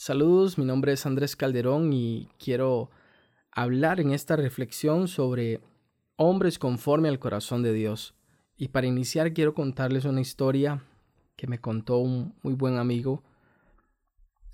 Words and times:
Saludos, 0.00 0.58
mi 0.58 0.64
nombre 0.64 0.92
es 0.92 1.06
Andrés 1.06 1.34
Calderón 1.34 1.92
y 1.92 2.28
quiero 2.38 2.88
hablar 3.50 3.98
en 3.98 4.12
esta 4.12 4.36
reflexión 4.36 5.08
sobre 5.08 5.60
hombres 6.14 6.60
conforme 6.60 7.08
al 7.08 7.18
corazón 7.18 7.64
de 7.64 7.72
Dios. 7.72 8.14
Y 8.56 8.68
para 8.68 8.86
iniciar 8.86 9.32
quiero 9.32 9.54
contarles 9.54 10.04
una 10.04 10.20
historia 10.20 10.84
que 11.34 11.48
me 11.48 11.60
contó 11.60 11.96
un 11.98 12.32
muy 12.44 12.54
buen 12.54 12.78
amigo 12.78 13.24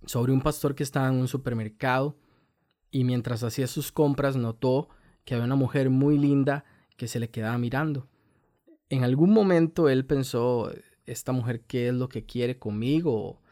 sobre 0.07 0.33
un 0.33 0.41
pastor 0.41 0.75
que 0.75 0.83
estaba 0.83 1.09
en 1.09 1.17
un 1.17 1.29
supermercado 1.29 2.17
y 2.91 3.05
mientras 3.05 3.43
hacía 3.43 3.67
sus 3.67 3.93
compras 3.93 4.37
notó 4.37 4.89
que 5.27 5.35
había 5.35 5.45
una 5.45 5.57
mujer 5.57 5.91
muy 5.91 6.17
linda 6.17 6.65
que 6.97 7.07
se 7.07 7.21
le 7.21 7.29
quedaba 7.29 7.59
mirando. 7.59 8.09
En 8.89 9.05
algún 9.05 9.29
momento 9.29 9.91
él 9.91 10.07
pensó, 10.07 10.73
esta 11.05 11.33
mujer, 11.33 11.61
¿qué 11.67 11.89
es 11.89 11.95
lo 11.95 12.09
que 12.09 12.25
quiere 12.25 12.59
conmigo? 12.59 13.43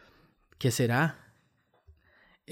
¿Qué 0.56 0.70
será? 0.70 1.21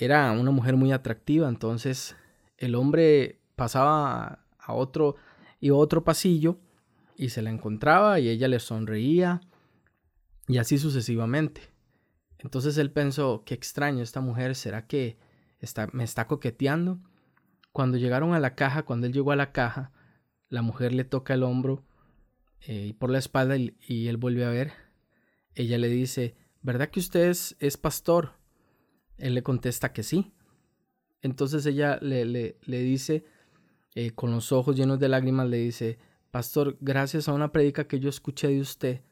Era 0.01 0.33
una 0.33 0.51
mujer 0.51 0.77
muy 0.77 0.93
atractiva, 0.93 1.47
entonces 1.47 2.17
el 2.57 2.75
hombre 2.75 3.39
pasaba 3.55 4.47
a 4.59 4.73
otro 4.73 5.17
y 5.61 5.69
otro 5.69 6.05
pasillo 6.05 6.59
y 7.17 7.29
se 7.29 7.43
la 7.43 7.51
encontraba 7.51 8.19
y 8.19 8.31
ella 8.31 8.49
le 8.49 8.61
sonreía 8.61 9.43
y 10.49 10.57
así 10.57 10.79
sucesivamente. 10.79 11.61
Entonces 12.39 12.79
él 12.79 12.91
pensó, 12.91 13.43
qué 13.45 13.53
extraño 13.53 14.03
esta 14.03 14.23
mujer, 14.23 14.55
¿será 14.55 14.87
que 14.87 15.19
está, 15.59 15.91
me 15.93 16.03
está 16.03 16.27
coqueteando? 16.27 16.99
Cuando 17.71 17.99
llegaron 17.99 18.33
a 18.33 18.41
la 18.41 18.55
caja, 18.55 18.85
cuando 18.85 19.07
él 19.07 19.13
llegó 19.13 19.33
a 19.33 19.37
la 19.37 19.53
caja, 19.53 19.93
la 20.49 20.63
mujer 20.63 20.95
le 20.95 21.05
toca 21.05 21.35
el 21.35 21.43
hombro 21.43 21.85
eh, 22.63 22.87
y 22.89 22.93
por 22.95 23.11
la 23.11 23.19
espalda 23.19 23.59
y, 23.59 24.09
él 24.09 24.17
vuelve 24.17 24.47
a 24.47 24.49
ver. 24.49 24.73
Ella 25.55 25.77
le 25.77 25.89
dice, 25.89 26.37
¿verdad 26.63 26.89
que 26.89 27.01
usted 27.01 27.29
es 27.59 27.77
pastor? 27.77 28.40
Él 29.21 29.35
le 29.35 29.43
contesta 29.43 29.93
que 29.93 30.03
sí. 30.03 30.33
Entonces 31.23 31.67
ella 31.67 31.99
le, 32.01 32.25
le, 32.25 32.81
dice, 32.83 33.25
eh, 33.95 34.13
con 34.13 34.31
los 34.31 34.53
ojos 34.53 34.77
llenos 34.77 34.99
de 34.99 35.09
lágrimas, 35.09 35.49
le 35.49 35.59
dice, 35.59 35.99
Pastor, 36.31 36.77
gracias 36.81 37.29
a 37.29 37.33
una 37.33 37.53
predica 37.53 37.87
que 37.87 38.01
yo 38.01 38.09
escuché 38.09 38.49
de 38.49 38.61
usted, 38.61 39.03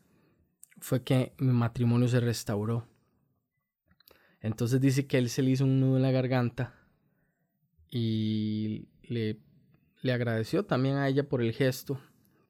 fue 0.80 1.02
que 1.02 1.34
mi 1.38 1.52
matrimonio 1.52 2.08
se 2.08 2.20
restauró. 2.20 2.86
Entonces 4.40 4.80
dice 4.80 5.06
que 5.06 5.18
él 5.18 5.28
se 5.28 5.42
le 5.42 5.50
hizo 5.50 5.64
un 5.64 5.80
nudo 5.80 5.96
en 5.96 6.02
la 6.02 6.12
garganta 6.12 6.74
y 7.90 8.88
le, 9.02 9.40
le 10.02 10.12
agradeció 10.12 10.64
también 10.64 10.96
a 10.96 11.08
ella 11.08 11.28
por 11.28 11.42
el 11.42 11.52
gesto, 11.52 12.00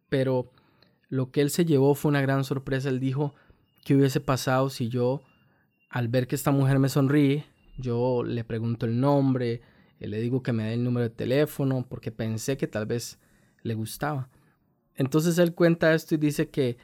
pero 0.08 0.52
lo 1.08 1.30
que 1.30 1.40
él 1.40 1.50
se 1.50 1.64
llevó 1.64 1.94
fue 1.94 2.10
una 2.10 2.20
gran 2.20 2.44
sorpresa. 2.44 2.90
Él 2.90 3.00
dijo, 3.00 3.34
¿qué 3.84 3.96
hubiese 3.96 4.20
pasado 4.20 4.68
si 4.68 4.88
yo 4.88 5.22
al 5.88 6.08
ver 6.08 6.26
que 6.26 6.34
esta 6.34 6.50
mujer 6.50 6.78
me 6.78 6.88
sonríe, 6.88 7.46
yo 7.76 8.22
le 8.24 8.44
pregunto 8.44 8.86
el 8.86 9.00
nombre, 9.00 9.62
eh, 10.00 10.08
le 10.08 10.20
digo 10.20 10.42
que 10.42 10.52
me 10.52 10.64
dé 10.64 10.74
el 10.74 10.84
número 10.84 11.04
de 11.04 11.14
teléfono 11.14 11.86
porque 11.88 12.10
pensé 12.10 12.56
que 12.56 12.66
tal 12.66 12.86
vez 12.86 13.18
le 13.62 13.74
gustaba. 13.74 14.28
Entonces 14.94 15.38
él 15.38 15.54
cuenta 15.54 15.94
esto 15.94 16.14
y 16.14 16.18
dice 16.18 16.50
que, 16.50 16.76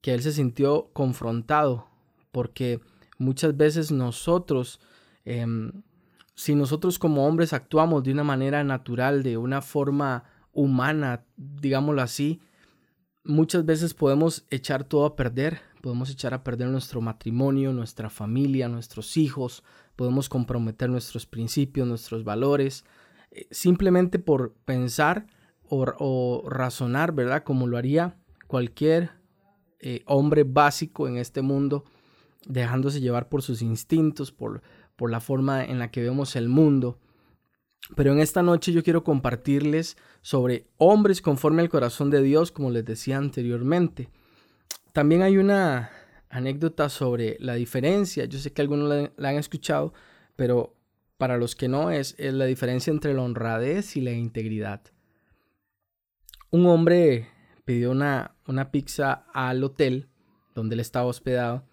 que 0.00 0.14
él 0.14 0.22
se 0.22 0.32
sintió 0.32 0.90
confrontado 0.92 1.88
porque 2.30 2.80
muchas 3.18 3.56
veces 3.56 3.90
nosotros, 3.90 4.80
em, 5.24 5.82
si 6.34 6.54
nosotros 6.54 6.98
como 6.98 7.26
hombres 7.26 7.52
actuamos 7.52 8.02
de 8.02 8.12
una 8.12 8.24
manera 8.24 8.64
natural, 8.64 9.22
de 9.22 9.36
una 9.36 9.60
forma 9.60 10.24
humana, 10.52 11.24
digámoslo 11.36 12.02
así, 12.02 12.40
muchas 13.24 13.64
veces 13.64 13.94
podemos 13.94 14.44
echar 14.50 14.84
todo 14.84 15.04
a 15.04 15.16
perder 15.16 15.60
podemos 15.82 16.08
echar 16.10 16.32
a 16.32 16.44
perder 16.44 16.68
nuestro 16.68 17.00
matrimonio, 17.02 17.72
nuestra 17.72 18.08
familia, 18.08 18.68
nuestros 18.68 19.16
hijos, 19.16 19.62
podemos 19.96 20.28
comprometer 20.28 20.88
nuestros 20.88 21.26
principios, 21.26 21.86
nuestros 21.86 22.24
valores, 22.24 22.84
eh, 23.32 23.46
simplemente 23.50 24.18
por 24.18 24.54
pensar 24.64 25.26
o, 25.68 26.44
razonar, 26.48 27.12
¿verdad? 27.12 27.44
Como 27.44 27.66
lo 27.66 27.78
haría 27.78 28.16
cualquier 28.46 29.10
eh, 29.80 30.02
hombre 30.06 30.44
básico 30.44 31.08
en 31.08 31.16
este 31.16 31.40
mundo, 31.40 31.84
dejándose 32.46 33.00
llevar 33.00 33.28
por 33.30 33.42
sus 33.42 33.62
instintos, 33.62 34.32
por, 34.32 34.62
por 34.96 35.10
la 35.10 35.20
forma 35.20 35.64
en 35.64 35.78
la 35.78 35.90
que 35.90 36.02
vemos 36.02 36.36
el 36.36 36.48
mundo. 36.48 36.98
Pero 37.96 38.12
en 38.12 38.20
esta 38.20 38.42
noche 38.42 38.72
yo 38.72 38.84
quiero 38.84 39.02
compartirles 39.02 39.96
sobre 40.20 40.66
hombres 40.76 41.22
conforme 41.22 41.62
al 41.62 41.70
corazón 41.70 42.10
de 42.10 42.22
Dios, 42.22 42.52
como 42.52 42.70
les 42.70 42.84
decía 42.84 43.16
anteriormente. 43.16 44.10
También 44.92 45.22
hay 45.22 45.38
una 45.38 45.90
anécdota 46.28 46.88
sobre 46.88 47.36
la 47.40 47.54
diferencia. 47.54 48.24
Yo 48.26 48.38
sé 48.38 48.52
que 48.52 48.62
algunos 48.62 49.10
la, 49.16 49.28
han 49.28 49.36
escuchado, 49.36 49.92
pero 50.36 50.76
para 51.18 51.36
los 51.36 51.54
que 51.54 51.68
no 51.68 51.90
es, 51.90 52.16
la 52.18 52.46
diferencia 52.46 52.90
entre 52.90 53.14
la 53.14 53.22
honradez 53.22 53.96
y 53.96 54.00
la 54.00 54.12
integridad. 54.12 54.82
Un 56.50 56.66
hombre 56.66 57.28
pidió 57.64 57.90
una, 57.90 58.34
una 58.46 58.70
pizza 58.70 59.24
al 59.32 59.62
hotel 59.64 60.08
donde 60.54 60.74
él 60.74 60.80
estaba 60.80 61.06
hospedado 61.06 61.64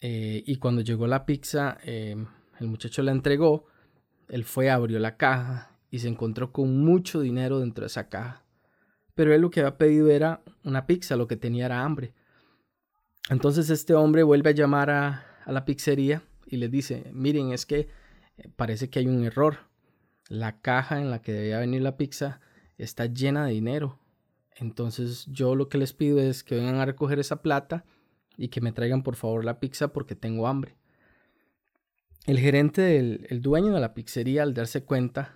eh, 0.00 0.42
y 0.46 0.56
cuando 0.56 0.82
llegó 0.82 1.06
la 1.06 1.24
pizza 1.24 1.78
em, 1.82 2.26
el 2.60 2.66
muchacho 2.66 3.02
la 3.02 3.12
entregó, 3.12 3.66
él 4.28 4.44
fue, 4.44 4.70
abrió 4.70 4.98
la 4.98 5.16
caja 5.16 5.78
y 5.90 6.00
se 6.00 6.08
encontró 6.08 6.52
con 6.52 6.84
mucho 6.84 7.20
dinero 7.20 7.60
dentro 7.60 7.82
de 7.82 7.86
esa 7.86 8.08
caja. 8.08 8.44
Pero 9.14 9.32
él 9.32 9.40
lo 9.40 9.50
que 9.50 9.60
había 9.60 9.78
pedido 9.78 10.10
era 10.10 10.42
una 10.64 10.86
pizza, 10.86 11.16
lo 11.16 11.26
que 11.26 11.36
tenía 11.36 11.66
era 11.66 11.84
hambre. 11.84 12.12
Entonces 13.30 13.70
este 13.70 13.94
hombre 13.94 14.22
vuelve 14.22 14.50
a 14.50 14.54
llamar 14.54 14.90
a, 14.90 15.26
la 15.46 15.64
pizzería 15.64 16.22
y 16.46 16.56
le 16.56 16.68
dice, 16.68 17.10
miren, 17.12 17.52
es 17.52 17.66
que 17.66 17.88
eh, 18.36 18.48
parece 18.56 18.90
que 18.90 18.98
hay 18.98 19.06
un 19.06 19.24
error. 19.24 19.58
La 20.28 20.60
caja 20.60 21.00
en 21.00 21.10
la 21.10 21.20
que 21.20 21.32
debía 21.32 21.58
venir 21.58 21.82
la 21.82 21.96
pizza 21.96 22.40
está 22.78 23.06
llena 23.06 23.46
de 23.46 23.52
dinero. 23.52 23.98
Entonces 24.56 25.26
yo 25.26 25.54
lo 25.54 25.68
que 25.68 25.78
les 25.78 25.92
pido 25.92 26.20
es 26.20 26.44
que 26.44 26.54
vengan 26.54 26.76
a 26.76 26.86
recoger 26.86 27.18
esa 27.18 27.42
plata 27.42 27.84
y 28.36 28.48
que 28.48 28.60
me 28.60 28.72
traigan 28.72 29.02
por 29.02 29.16
favor 29.16 29.44
la 29.44 29.60
pizza 29.60 29.88
porque 29.88 30.14
tengo 30.14 30.46
hambre. 30.46 30.76
El 32.26 32.38
gerente 32.38 32.80
del 32.80 33.26
el 33.28 33.42
dueño 33.42 33.74
de 33.74 33.80
la 33.80 33.94
pizzería 33.94 34.42
al 34.42 34.54
darse 34.54 34.84
cuenta 34.84 35.34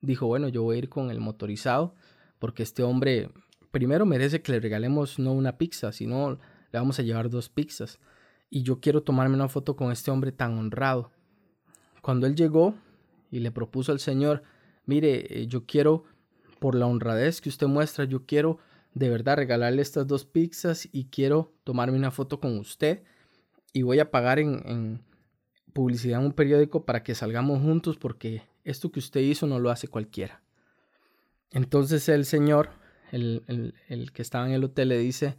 dijo, 0.00 0.26
bueno, 0.26 0.48
yo 0.48 0.62
voy 0.62 0.76
a 0.76 0.78
ir 0.78 0.88
con 0.88 1.10
el 1.10 1.20
motorizado 1.20 1.94
porque 2.38 2.62
este 2.62 2.82
hombre 2.82 3.30
primero 3.70 4.06
merece 4.06 4.42
que 4.42 4.52
le 4.52 4.60
regalemos 4.60 5.18
no 5.18 5.32
una 5.32 5.58
pizza, 5.58 5.92
sino 5.92 6.38
le 6.76 6.80
vamos 6.80 6.98
a 6.98 7.02
llevar 7.02 7.30
dos 7.30 7.48
pizzas. 7.48 7.98
Y 8.50 8.62
yo 8.62 8.80
quiero 8.80 9.02
tomarme 9.02 9.34
una 9.34 9.48
foto 9.48 9.76
con 9.76 9.92
este 9.92 10.10
hombre 10.10 10.30
tan 10.30 10.58
honrado. 10.58 11.10
Cuando 12.02 12.26
él 12.26 12.36
llegó 12.36 12.74
y 13.30 13.40
le 13.40 13.50
propuso 13.50 13.92
al 13.92 13.98
Señor, 13.98 14.42
mire, 14.84 15.40
eh, 15.40 15.46
yo 15.46 15.64
quiero, 15.64 16.04
por 16.60 16.74
la 16.74 16.86
honradez 16.86 17.40
que 17.40 17.48
usted 17.48 17.66
muestra, 17.66 18.04
yo 18.04 18.26
quiero 18.26 18.58
de 18.92 19.08
verdad 19.08 19.36
regalarle 19.36 19.80
estas 19.80 20.06
dos 20.06 20.26
pizzas 20.26 20.86
y 20.92 21.06
quiero 21.06 21.54
tomarme 21.64 21.96
una 21.96 22.10
foto 22.10 22.40
con 22.40 22.58
usted 22.58 23.02
y 23.72 23.80
voy 23.80 23.98
a 23.98 24.10
pagar 24.10 24.38
en, 24.38 25.02
publicidad 25.72 26.20
en 26.20 26.26
un 26.26 26.32
periódico 26.32 26.84
para 26.84 27.02
que 27.02 27.14
salgamos 27.14 27.62
juntos 27.62 27.96
porque 27.96 28.42
esto 28.64 28.92
que 28.92 28.98
usted 28.98 29.20
hizo 29.20 29.46
no 29.46 29.58
lo 29.60 29.70
hace 29.70 29.88
cualquiera. 29.88 30.42
Entonces 31.52 32.08
el 32.10 32.26
señor, 32.26 32.68
el, 33.12 33.74
el 33.88 34.12
que 34.12 34.22
estaba 34.22 34.46
en 34.46 34.52
el 34.52 34.64
hotel, 34.64 34.88
le 34.88 34.98
dice, 34.98 35.36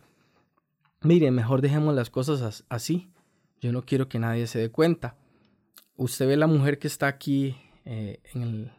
mire, 1.01 1.31
mejor 1.31 1.61
dejemos 1.61 1.95
las 1.95 2.09
cosas 2.09 2.65
así. 2.69 3.09
Yo 3.59 3.71
no 3.71 3.83
quiero 3.83 4.07
que 4.07 4.19
nadie 4.19 4.47
se 4.47 4.59
dé 4.59 4.69
cuenta. 4.69 5.17
Usted 5.95 6.27
ve 6.27 6.37
la 6.37 6.47
mujer 6.47 6.79
que 6.79 6.87
está 6.87 7.07
aquí 7.07 7.55
eh, 7.85 8.21
en, 8.33 8.41
el, 8.43 8.71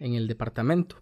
en, 0.00 0.14
el, 0.14 0.26
departamento, 0.26 0.96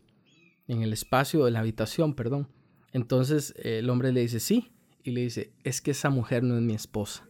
en 0.68 0.82
el 0.82 0.92
espacio 0.92 1.44
de 1.44 1.50
la 1.50 1.60
habitación, 1.60 2.14
perdón. 2.14 2.48
Entonces 2.92 3.54
el 3.56 3.88
hombre 3.88 4.12
le 4.12 4.20
dice, 4.20 4.40
sí, 4.40 4.72
y 5.02 5.12
le 5.12 5.22
dice, 5.22 5.52
es 5.64 5.80
que 5.80 5.92
esa 5.92 6.10
mujer 6.10 6.42
no 6.42 6.56
es 6.56 6.62
mi 6.62 6.74
esposa. 6.74 7.26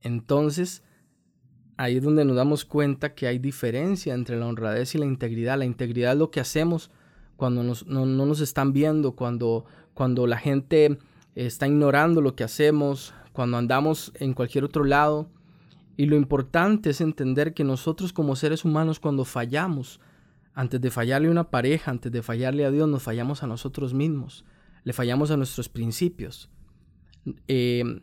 Entonces, 0.00 0.82
ahí 1.76 1.96
es 1.96 2.02
donde 2.02 2.24
nos 2.24 2.36
damos 2.36 2.64
cuenta 2.64 3.14
que 3.14 3.26
hay 3.26 3.38
diferencia 3.38 4.14
entre 4.14 4.36
la 4.38 4.46
honradez 4.46 4.94
y 4.94 4.98
la 4.98 5.06
integridad. 5.06 5.58
La 5.58 5.64
integridad 5.64 6.12
es 6.12 6.18
lo 6.18 6.30
que 6.30 6.40
hacemos 6.40 6.90
cuando 7.36 7.62
no, 7.62 7.74
no, 7.86 8.26
nos 8.26 8.40
están 8.40 8.72
viendo, 8.72 9.16
cuando, 9.16 9.64
cuando 9.94 10.26
la 10.26 10.38
gente 10.38 10.98
está 11.34 11.66
ignorando 11.66 12.20
lo 12.20 12.34
que 12.34 12.44
hacemos, 12.44 13.14
cuando 13.32 13.56
andamos 13.56 14.12
en 14.14 14.32
cualquier 14.32 14.64
otro 14.64 14.84
lado. 14.84 15.28
Y 15.96 16.06
lo 16.06 16.16
importante 16.16 16.90
es 16.90 17.00
entender 17.00 17.54
que 17.54 17.64
nosotros 17.64 18.12
como 18.12 18.36
seres 18.36 18.64
humanos 18.64 19.00
cuando 19.00 19.24
fallamos, 19.24 20.00
antes 20.54 20.80
de 20.80 20.90
fallarle 20.90 21.28
a 21.28 21.32
una 21.32 21.50
pareja, 21.50 21.90
antes 21.90 22.10
de 22.10 22.22
fallarle 22.22 22.64
a 22.64 22.70
Dios, 22.70 22.88
nos 22.88 23.02
fallamos 23.02 23.42
a 23.42 23.46
nosotros 23.46 23.92
mismos, 23.92 24.44
le 24.84 24.92
fallamos 24.92 25.30
a 25.30 25.36
nuestros 25.36 25.68
principios. 25.68 26.48
Em, 27.48 28.02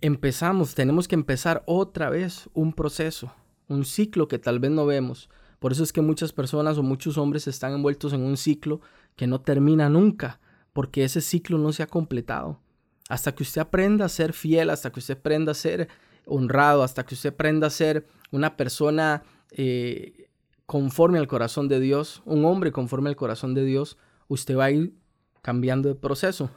empezamos, 0.00 0.74
tenemos 0.74 1.08
que 1.08 1.14
empezar 1.14 1.62
otra 1.66 2.10
vez 2.10 2.48
un 2.52 2.72
proceso, 2.72 3.32
un 3.68 3.84
ciclo 3.84 4.28
que 4.28 4.38
tal 4.38 4.58
vez 4.58 4.70
no 4.70 4.86
vemos. 4.86 5.28
Por 5.60 5.72
eso 5.72 5.82
es 5.82 5.92
que 5.92 6.02
muchas 6.02 6.32
personas 6.32 6.78
o 6.78 6.82
muchos 6.82 7.16
hombres 7.16 7.46
están 7.46 7.72
envueltos 7.72 8.12
en 8.12 8.22
un 8.22 8.36
ciclo 8.36 8.80
que 9.16 9.26
no 9.26 9.40
termina 9.40 9.88
nunca, 9.88 10.40
porque 10.72 11.04
ese 11.04 11.20
ciclo 11.20 11.58
no 11.58 11.72
se 11.72 11.82
ha 11.82 11.86
completado. 11.86 12.60
Hasta 13.08 13.34
que 13.34 13.42
usted 13.42 13.60
aprenda 13.60 14.06
a 14.06 14.08
ser 14.08 14.32
fiel, 14.32 14.70
hasta 14.70 14.90
que 14.90 15.00
usted 15.00 15.18
aprenda 15.18 15.52
a 15.52 15.54
ser 15.54 15.88
honrado, 16.26 16.82
hasta 16.82 17.04
que 17.04 17.14
usted 17.14 17.30
aprenda 17.30 17.66
a 17.66 17.70
ser 17.70 18.06
una 18.30 18.56
persona 18.56 19.22
eh, 19.50 20.28
conforme 20.66 21.18
al 21.18 21.26
corazón 21.26 21.68
de 21.68 21.80
Dios, 21.80 22.22
un 22.24 22.44
hombre 22.44 22.72
conforme 22.72 23.10
al 23.10 23.16
corazón 23.16 23.54
de 23.54 23.64
Dios, 23.64 23.98
usted 24.28 24.56
va 24.56 24.66
a 24.66 24.70
ir 24.70 24.94
cambiando 25.42 25.88
de 25.88 25.94
proceso. 25.94 26.50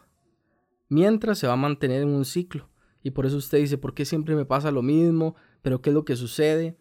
Mientras 0.89 1.39
se 1.39 1.47
va 1.47 1.53
a 1.53 1.57
mantener 1.57 2.01
en 2.01 2.09
un 2.09 2.23
ciclo. 2.23 2.69
Y 3.03 3.11
por 3.11 3.25
eso 3.25 3.37
usted 3.37 3.59
dice, 3.59 3.77
¿por 3.77 3.93
qué 3.93 4.05
siempre 4.05 4.35
me 4.35 4.45
pasa 4.45 4.71
lo 4.71 4.81
mismo? 4.81 5.35
¿Pero 5.61 5.81
qué 5.81 5.89
es 5.89 5.93
lo 5.93 6.05
que 6.05 6.15
sucede? 6.15 6.77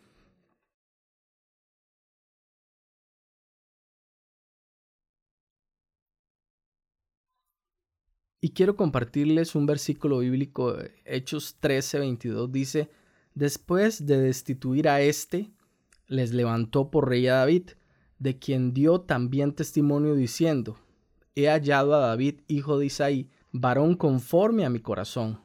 Y 8.47 8.51
quiero 8.51 8.77
compartirles 8.77 9.57
un 9.57 9.67
versículo 9.67 10.21
bíblico, 10.21 10.77
Hechos 11.05 11.57
13, 11.59 11.99
22, 11.99 12.53
dice, 12.53 12.89
después 13.35 14.07
de 14.07 14.21
destituir 14.21 14.89
a 14.89 15.01
éste, 15.01 15.51
les 16.07 16.33
levantó 16.33 16.89
por 16.89 17.09
rey 17.09 17.27
a 17.27 17.39
David, 17.39 17.71
de 18.21 18.39
quien 18.39 18.73
dio 18.73 19.01
también 19.01 19.53
testimonio 19.53 20.15
diciendo, 20.15 20.79
he 21.35 21.49
hallado 21.49 21.97
a 21.97 21.99
David, 21.99 22.43
hijo 22.47 22.79
de 22.79 22.87
Isaí, 22.87 23.29
varón 23.51 23.97
conforme 23.97 24.65
a 24.65 24.71
mi 24.71 24.79
corazón, 24.79 25.41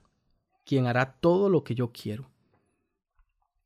quien 0.63 0.85
hará 0.85 1.13
todo 1.19 1.49
lo 1.49 1.63
que 1.63 1.73
yo 1.73 1.91
quiero. 1.91 2.29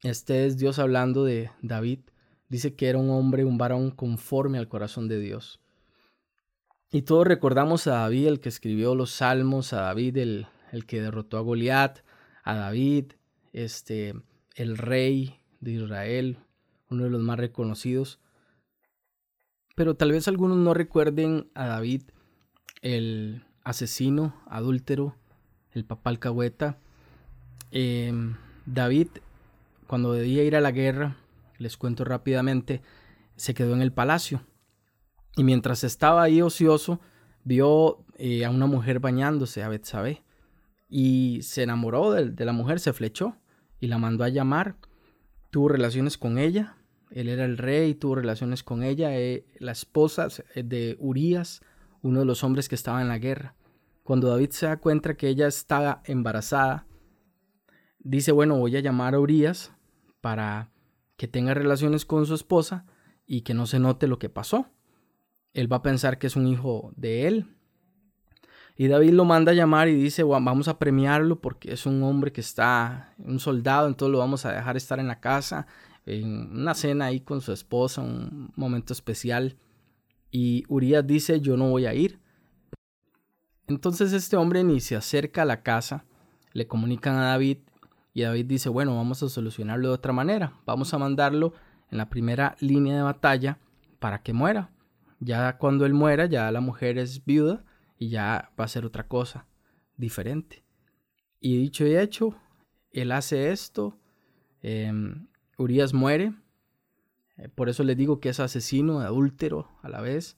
Este 0.01 0.45
es 0.45 0.55
Dios 0.55 0.79
hablando 0.79 1.25
de 1.25 1.51
David. 1.61 1.99
Dice 2.47 2.73
que 2.75 2.87
era 2.87 2.99
un 2.99 3.09
hombre, 3.09 3.43
un 3.43 3.57
varón 3.57 3.91
conforme 3.91 4.59
al 4.59 4.69
corazón 4.69 5.09
de 5.09 5.19
Dios. 5.19 5.59
Y 6.91 7.01
todos 7.01 7.27
recordamos 7.27 7.87
a 7.87 7.95
David, 7.95 8.27
el 8.27 8.39
que 8.39 8.49
escribió 8.49 8.95
los 8.95 9.11
salmos, 9.11 9.73
a 9.73 9.81
David, 9.81 10.17
el, 10.17 10.47
que 10.87 11.01
derrotó 11.01 11.37
a 11.37 11.41
Goliat, 11.41 11.99
a 12.43 12.55
David, 12.55 13.13
este, 13.53 14.13
el 14.55 14.77
rey 14.77 15.39
de 15.59 15.71
Israel, 15.71 16.39
uno 16.89 17.03
de 17.05 17.09
los 17.09 17.21
más 17.21 17.37
reconocidos. 17.37 18.19
Pero 19.75 19.95
tal 19.95 20.11
vez 20.11 20.27
algunos 20.27 20.57
no 20.57 20.73
recuerden 20.73 21.49
a 21.53 21.65
David, 21.65 22.03
el 22.81 23.43
asesino, 23.63 24.41
adúltero, 24.47 25.15
el 25.71 25.85
papá 25.85 26.11
alcahueta. 26.11 26.77
Em, 27.71 28.37
David, 28.65 29.07
cuando 29.87 30.13
debía 30.13 30.43
ir 30.43 30.55
a 30.55 30.61
la 30.61 30.71
guerra, 30.71 31.17
les 31.57 31.77
cuento 31.77 32.05
rápidamente, 32.05 32.81
se 33.35 33.53
quedó 33.53 33.73
en 33.73 33.81
el 33.81 33.91
palacio. 33.91 34.41
Y 35.35 35.43
mientras 35.43 35.83
estaba 35.83 36.23
ahí 36.23 36.41
ocioso, 36.41 36.99
vio 37.43 38.05
eh, 38.17 38.45
a 38.45 38.49
una 38.49 38.65
mujer 38.65 38.99
bañándose, 38.99 39.63
a 39.63 39.69
Betsabé, 39.69 40.23
y 40.89 41.39
se 41.41 41.63
enamoró 41.63 42.11
de, 42.11 42.31
de 42.31 42.45
la 42.45 42.53
mujer, 42.53 42.79
se 42.79 42.93
flechó 42.93 43.35
y 43.79 43.87
la 43.87 43.97
mandó 43.97 44.23
a 44.23 44.29
llamar. 44.29 44.77
Tuvo 45.51 45.69
relaciones 45.69 46.17
con 46.17 46.37
ella, 46.37 46.77
él 47.11 47.29
era 47.29 47.45
el 47.45 47.57
rey, 47.57 47.95
tuvo 47.95 48.15
relaciones 48.15 48.63
con 48.63 48.83
ella, 48.83 49.17
eh, 49.17 49.45
la 49.59 49.71
esposa 49.71 50.27
de 50.55 50.97
Urías, 50.99 51.61
uno 52.01 52.19
de 52.19 52.25
los 52.25 52.43
hombres 52.43 52.67
que 52.67 52.75
estaba 52.75 53.01
en 53.01 53.07
la 53.07 53.19
guerra. 53.19 53.55
Cuando 54.03 54.27
David 54.29 54.49
se 54.51 54.65
da 54.65 54.77
cuenta 54.77 55.15
que 55.15 55.29
ella 55.29 55.47
estaba 55.47 56.01
embarazada, 56.05 56.85
dice, 57.99 58.31
bueno, 58.31 58.57
voy 58.57 58.75
a 58.75 58.81
llamar 58.81 59.15
a 59.15 59.19
Urias 59.19 59.73
para 60.21 60.71
que 61.17 61.27
tenga 61.27 61.53
relaciones 61.53 62.05
con 62.05 62.25
su 62.25 62.35
esposa 62.35 62.85
y 63.25 63.41
que 63.41 63.53
no 63.53 63.65
se 63.65 63.79
note 63.79 64.07
lo 64.07 64.19
que 64.19 64.29
pasó. 64.29 64.67
Él 65.55 65.71
va 65.71 65.77
a 65.77 65.81
pensar 65.81 66.19
que 66.19 66.27
es 66.27 66.35
un 66.35 66.45
hijo 66.45 66.91
de 66.95 67.27
él. 67.27 67.47
Y 68.77 68.87
David 68.87 69.13
lo 69.13 69.25
manda 69.25 69.53
a 69.53 69.55
llamar 69.55 69.87
y 69.87 69.95
dice, 69.95 70.21
vamos 70.23 70.67
a 70.67 70.77
premiarlo 70.77 71.39
porque 71.39 71.71
es 71.71 71.85
un 71.85 72.03
hombre 72.03 72.31
que 72.33 72.41
está, 72.41 73.13
un 73.17 73.39
soldado, 73.39 73.87
entonces 73.87 74.11
lo 74.11 74.19
vamos 74.19 74.45
a 74.45 74.51
dejar 74.51 74.75
estar 74.75 74.99
en 74.99 75.07
la 75.07 75.21
casa 75.21 75.65
en 76.05 76.51
una 76.51 76.75
cena 76.75 77.05
ahí 77.05 77.21
con 77.21 77.41
su 77.41 77.51
esposa, 77.51 78.01
un 78.01 78.51
momento 78.55 78.93
especial. 78.93 79.57
Y 80.29 80.63
Urias 80.67 81.07
dice, 81.07 81.39
yo 81.39 81.57
no 81.57 81.69
voy 81.69 81.85
a 81.85 81.93
ir. 81.93 82.19
Entonces 83.67 84.13
este 84.13 84.37
hombre 84.37 84.63
ni 84.63 84.79
se 84.79 84.95
acerca 84.95 85.41
a 85.41 85.45
la 85.45 85.63
casa, 85.63 86.05
le 86.53 86.67
comunican 86.67 87.15
a 87.15 87.29
David 87.29 87.59
y 88.13 88.21
David 88.21 88.45
dice, 88.45 88.69
bueno, 88.69 88.95
vamos 88.95 89.23
a 89.23 89.29
solucionarlo 89.29 89.87
de 89.87 89.93
otra 89.93 90.13
manera, 90.13 90.53
vamos 90.65 90.93
a 90.93 90.99
mandarlo 90.99 91.53
en 91.89 91.97
la 91.97 92.09
primera 92.09 92.55
línea 92.59 92.95
de 92.95 93.01
batalla 93.01 93.57
para 93.99 94.21
que 94.21 94.33
muera. 94.33 94.69
Ya 95.19 95.57
cuando 95.57 95.85
él 95.85 95.93
muera, 95.93 96.25
ya 96.25 96.51
la 96.51 96.61
mujer 96.61 96.97
es 96.97 97.23
viuda 97.25 97.63
y 97.97 98.09
ya 98.09 98.51
va 98.59 98.65
a 98.65 98.69
ser 98.69 98.85
otra 98.85 99.07
cosa 99.07 99.47
diferente. 99.97 100.63
Y 101.39 101.57
dicho 101.57 101.85
y 101.85 101.95
hecho, 101.95 102.35
él 102.91 103.11
hace 103.11 103.51
esto, 103.51 103.97
em, 104.61 105.27
Urias 105.57 105.93
muere. 105.93 106.33
Eh, 107.37 107.49
por 107.49 107.69
eso 107.69 107.83
le 107.83 107.95
digo 107.95 108.19
que 108.19 108.29
es 108.29 108.39
asesino, 108.39 108.99
adúltero 108.99 109.69
a 109.81 109.89
la 109.89 110.01
vez. 110.01 110.37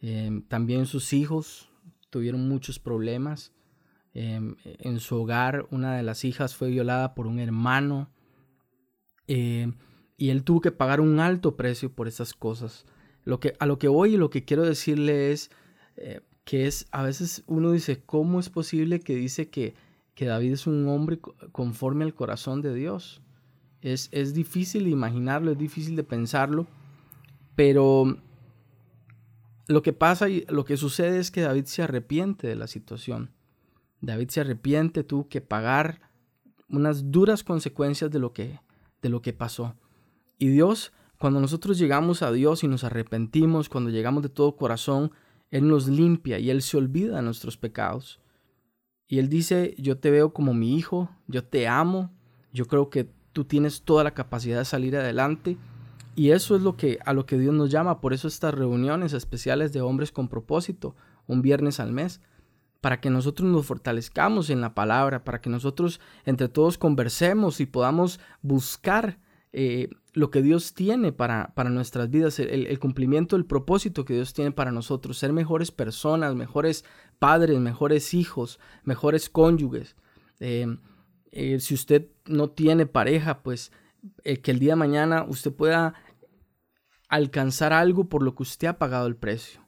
Em, 0.00 0.42
también 0.42 0.86
sus 0.86 1.12
hijos 1.12 1.70
tuvieron 2.10 2.48
muchos 2.48 2.78
problemas. 2.78 3.52
Em, 4.12 4.56
en 4.64 5.00
su 5.00 5.16
hogar 5.16 5.66
una 5.70 5.96
de 5.96 6.02
las 6.02 6.24
hijas 6.24 6.54
fue 6.54 6.70
violada 6.70 7.14
por 7.14 7.26
un 7.26 7.40
hermano. 7.40 8.10
Y 9.26 10.30
él 10.30 10.44
tuvo 10.44 10.60
que 10.60 10.70
pagar 10.70 11.00
un 11.00 11.18
alto 11.18 11.56
precio 11.56 11.92
por 11.92 12.06
esas 12.08 12.34
cosas. 12.34 12.86
Lo 13.24 13.40
que, 13.40 13.54
a 13.58 13.66
lo 13.66 13.78
que 13.78 13.88
voy 13.88 14.14
y 14.14 14.16
lo 14.16 14.30
que 14.30 14.44
quiero 14.44 14.62
decirle 14.64 15.32
es 15.32 15.50
eh, 15.96 16.20
que 16.44 16.66
es, 16.66 16.86
a 16.90 17.02
veces 17.02 17.42
uno 17.46 17.72
dice, 17.72 18.02
¿cómo 18.04 18.38
es 18.38 18.50
posible 18.50 19.00
que 19.00 19.14
dice 19.14 19.48
que, 19.48 19.74
que 20.14 20.26
David 20.26 20.52
es 20.52 20.66
un 20.66 20.86
hombre 20.88 21.18
conforme 21.52 22.04
al 22.04 22.14
corazón 22.14 22.60
de 22.60 22.74
Dios? 22.74 23.22
Es, 23.80 24.32
difícil 24.32 24.84
de 24.84 24.90
imaginarlo, 24.90 25.52
es 25.52 25.58
difícil 25.58 25.94
de 25.94 26.04
pensarlo, 26.04 26.66
pero 27.54 28.16
lo 29.66 29.82
que 29.82 29.92
pasa 29.92 30.30
y 30.30 30.46
lo 30.48 30.64
que 30.64 30.78
sucede 30.78 31.18
es 31.18 31.30
que 31.30 31.42
David 31.42 31.66
se 31.66 31.82
arrepiente 31.82 32.46
de 32.46 32.56
la 32.56 32.66
situación. 32.66 33.30
David 34.00 34.30
se 34.30 34.40
arrepiente, 34.40 35.04
tuvo 35.04 35.28
que 35.28 35.42
pagar 35.42 36.00
unas 36.70 37.10
duras 37.10 37.44
consecuencias 37.44 38.10
de 38.10 38.18
lo 38.18 38.32
que, 38.32 38.58
de 39.02 39.08
lo 39.10 39.20
que 39.20 39.34
pasó. 39.34 39.76
Y 40.38 40.48
Dios, 40.48 40.94
cuando 41.24 41.40
nosotros 41.40 41.78
llegamos 41.78 42.20
a 42.20 42.30
Dios 42.32 42.64
y 42.64 42.68
nos 42.68 42.84
arrepentimos, 42.84 43.70
cuando 43.70 43.88
llegamos 43.88 44.22
de 44.22 44.28
todo 44.28 44.56
corazón, 44.56 45.10
Él 45.50 45.66
nos 45.66 45.88
limpia 45.88 46.38
y 46.38 46.50
Él 46.50 46.60
se 46.60 46.76
olvida 46.76 47.16
de 47.16 47.22
nuestros 47.22 47.56
pecados. 47.56 48.20
Y 49.08 49.20
Él 49.20 49.30
dice, 49.30 49.74
yo 49.78 49.96
te 49.96 50.10
veo 50.10 50.34
como 50.34 50.52
mi 50.52 50.76
hijo, 50.76 51.08
yo 51.26 51.42
te 51.42 51.66
amo, 51.66 52.12
yo 52.52 52.66
creo 52.66 52.90
que 52.90 53.08
tú 53.32 53.46
tienes 53.46 53.84
toda 53.84 54.04
la 54.04 54.12
capacidad 54.12 54.58
de 54.58 54.66
salir 54.66 54.98
adelante. 54.98 55.56
Y 56.14 56.32
eso 56.32 56.56
es 56.56 56.60
lo 56.60 56.76
que, 56.76 56.98
a 57.06 57.14
lo 57.14 57.24
que 57.24 57.38
Dios 57.38 57.54
nos 57.54 57.70
llama. 57.70 58.02
Por 58.02 58.12
eso 58.12 58.28
estas 58.28 58.52
reuniones 58.52 59.14
especiales 59.14 59.72
de 59.72 59.80
hombres 59.80 60.12
con 60.12 60.28
propósito, 60.28 60.94
un 61.26 61.40
viernes 61.40 61.80
al 61.80 61.90
mes, 61.90 62.20
para 62.82 63.00
que 63.00 63.08
nosotros 63.08 63.50
nos 63.50 63.64
fortalezcamos 63.64 64.50
en 64.50 64.60
la 64.60 64.74
palabra, 64.74 65.24
para 65.24 65.40
que 65.40 65.48
nosotros 65.48 66.02
entre 66.26 66.50
todos 66.50 66.76
conversemos 66.76 67.60
y 67.60 67.64
podamos 67.64 68.20
buscar 68.42 69.18
eh, 69.54 69.88
lo 70.14 70.30
que 70.30 70.42
Dios 70.42 70.74
tiene 70.74 71.12
para, 71.12 71.52
para 71.54 71.70
nuestras 71.70 72.08
vidas, 72.08 72.38
el, 72.38 72.78
cumplimiento 72.78 73.34
del 73.34 73.46
propósito 73.46 74.04
que 74.04 74.14
Dios 74.14 74.32
tiene 74.32 74.52
para 74.52 74.70
nosotros, 74.70 75.18
ser 75.18 75.32
mejores 75.32 75.72
personas, 75.72 76.36
mejores 76.36 76.84
padres, 77.18 77.58
mejores 77.58 78.14
hijos, 78.14 78.60
mejores 78.84 79.28
cónyuges. 79.28 79.96
Eh, 80.38 80.78
eh, 81.32 81.58
si 81.58 81.74
usted 81.74 82.08
no 82.26 82.50
tiene 82.50 82.86
pareja, 82.86 83.42
pues 83.42 83.72
eh, 84.22 84.40
que 84.40 84.52
el 84.52 84.60
día 84.60 84.72
de 84.72 84.76
mañana 84.76 85.26
usted 85.28 85.52
pueda 85.52 85.94
alcanzar 87.08 87.72
algo 87.72 88.08
por 88.08 88.22
lo 88.22 88.36
que 88.36 88.44
usted 88.44 88.68
ha 88.68 88.78
pagado 88.78 89.08
el 89.08 89.16
precio. 89.16 89.62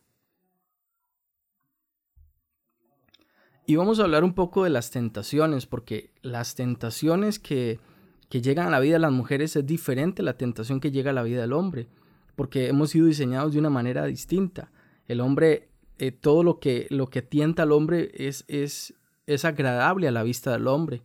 Y 3.67 3.75
vamos 3.75 3.99
a 3.99 4.05
hablar 4.05 4.23
un 4.23 4.35
poco 4.35 4.63
de 4.63 4.71
las 4.71 4.93
tentaciones, 4.93 5.67
porque 5.67 6.13
las 6.23 6.55
tentaciones 6.55 7.41
que, 7.41 7.81
que 8.29 8.43
llegan 8.43 8.67
a 8.67 8.71
la 8.71 8.81
vida 8.81 8.95
de 8.95 9.01
las 9.01 9.13
mujeres 9.13 9.57
es 9.57 9.67
diferente 9.67 10.23
a 10.23 10.25
la 10.25 10.37
tentación 10.37 10.81
que 10.81 10.91
llega 10.91 11.11
a 11.11 11.15
la 11.15 11.23
vida 11.23 11.41
del 11.41 11.53
hombre, 11.53 11.89
porque 12.35 12.69
hemos 12.69 12.91
sido 12.91 13.07
diseñados 13.07 13.53
de 13.53 13.59
una 13.59 13.71
manera 13.71 14.05
distinta. 14.05 14.71
El 15.09 15.21
hombre, 15.21 15.69
eh, 15.99 16.13
todo 16.13 16.43
lo 16.43 16.59
que, 16.59 16.87
lo 16.91 17.09
que 17.09 17.23
tienta 17.23 17.63
al 17.63 17.73
hombre 17.73 18.11
es, 18.15 18.45
es, 18.49 18.95
es 19.27 19.45
agradable 19.45 20.09
a 20.09 20.13
la 20.13 20.23
vista 20.23 20.53
del 20.53 20.67
hombre. 20.67 21.03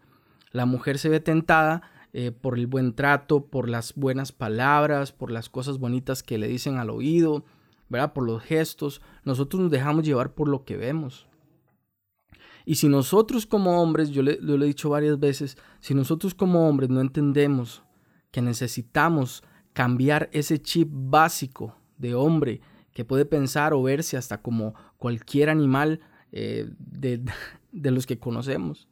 La 0.51 0.65
mujer 0.65 0.97
se 0.97 1.09
ve 1.09 1.19
tentada 1.19 1.83
eh, 2.13 2.31
por 2.31 2.57
el 2.57 2.67
buen 2.67 2.93
trato, 2.93 3.45
por 3.45 3.69
las 3.69 3.93
buenas 3.95 4.31
palabras, 4.31 5.13
por 5.13 5.31
las 5.31 5.49
cosas 5.49 5.77
bonitas 5.77 6.23
que 6.23 6.37
le 6.37 6.47
dicen 6.47 6.77
al 6.77 6.89
oído, 6.89 7.45
¿verdad? 7.87 8.13
Por 8.13 8.25
los 8.25 8.43
gestos. 8.43 9.01
Nosotros 9.23 9.61
nos 9.61 9.71
dejamos 9.71 10.03
llevar 10.03 10.33
por 10.33 10.49
lo 10.49 10.65
que 10.65 10.75
vemos. 10.75 11.27
Y 12.65 12.75
si 12.75 12.87
nosotros 12.87 13.45
como 13.45 13.81
hombres, 13.81 14.09
yo 14.09 14.21
le, 14.21 14.37
lo 14.41 14.63
he 14.63 14.67
dicho 14.67 14.89
varias 14.89 15.19
veces, 15.19 15.57
si 15.79 15.93
nosotros 15.93 16.33
como 16.33 16.67
hombres 16.67 16.89
no 16.89 17.01
entendemos 17.01 17.83
que 18.31 18.41
necesitamos 18.41 19.43
cambiar 19.73 20.29
ese 20.33 20.61
chip 20.61 20.89
básico 20.91 21.75
de 21.97 22.15
hombre 22.15 22.61
que 22.93 23.05
puede 23.05 23.25
pensar 23.25 23.73
o 23.73 23.81
verse 23.81 24.17
hasta 24.17 24.41
como 24.41 24.73
cualquier 24.97 25.49
animal 25.49 26.01
eh, 26.31 26.69
de, 26.77 27.23
de 27.71 27.91
los 27.91 28.05
que 28.05 28.19
conocemos, 28.19 28.87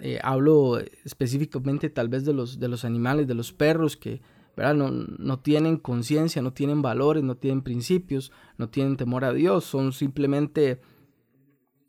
eh, 0.00 0.18
hablo 0.22 0.78
específicamente 1.04 1.88
tal 1.88 2.08
vez 2.08 2.24
de 2.24 2.34
los, 2.34 2.58
de 2.58 2.68
los 2.68 2.84
animales, 2.84 3.26
de 3.26 3.34
los 3.34 3.52
perros 3.52 3.96
que 3.96 4.20
¿verdad? 4.56 4.74
No, 4.74 4.90
no 4.90 5.38
tienen 5.38 5.76
conciencia, 5.76 6.40
no 6.40 6.52
tienen 6.52 6.80
valores, 6.80 7.22
no 7.22 7.36
tienen 7.36 7.62
principios, 7.62 8.32
no 8.56 8.70
tienen 8.70 8.96
temor 8.96 9.24
a 9.24 9.34
Dios, 9.34 9.64
son 9.64 9.92
simplemente 9.92 10.80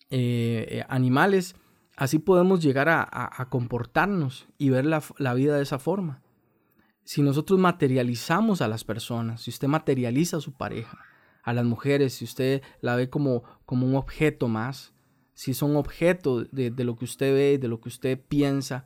eh, 0.09 0.83
animales. 0.89 1.55
Así 1.95 2.19
podemos 2.19 2.61
llegar 2.61 2.89
a, 2.89 3.47
comportarnos 3.49 4.47
y 4.57 4.69
ver 4.69 4.85
la, 4.85 5.01
la 5.17 5.33
vida 5.33 5.55
de 5.57 5.63
esa 5.63 5.79
forma. 5.79 6.21
Si 7.03 7.21
nosotros 7.21 7.59
materializamos 7.59 8.61
a 8.61 8.67
las 8.67 8.83
personas, 8.83 9.41
si 9.41 9.49
usted 9.49 9.67
materializa 9.67 10.37
a 10.37 10.41
su 10.41 10.51
pareja, 10.51 10.99
a 11.41 11.53
las 11.53 11.65
mujeres, 11.65 12.13
si 12.13 12.25
usted 12.25 12.61
la 12.81 12.95
ve 12.95 13.09
como, 13.09 13.43
como 13.65 13.87
un 13.87 13.95
objeto 13.95 14.47
más, 14.47 14.93
si 15.33 15.53
son 15.53 15.75
objeto 15.75 16.43
de, 16.43 16.71
lo 16.83 16.97
que 16.97 17.05
usted 17.05 17.33
ve, 17.33 17.57
de 17.57 17.67
lo 17.67 17.79
que 17.79 17.89
usted 17.89 18.19
piensa, 18.19 18.85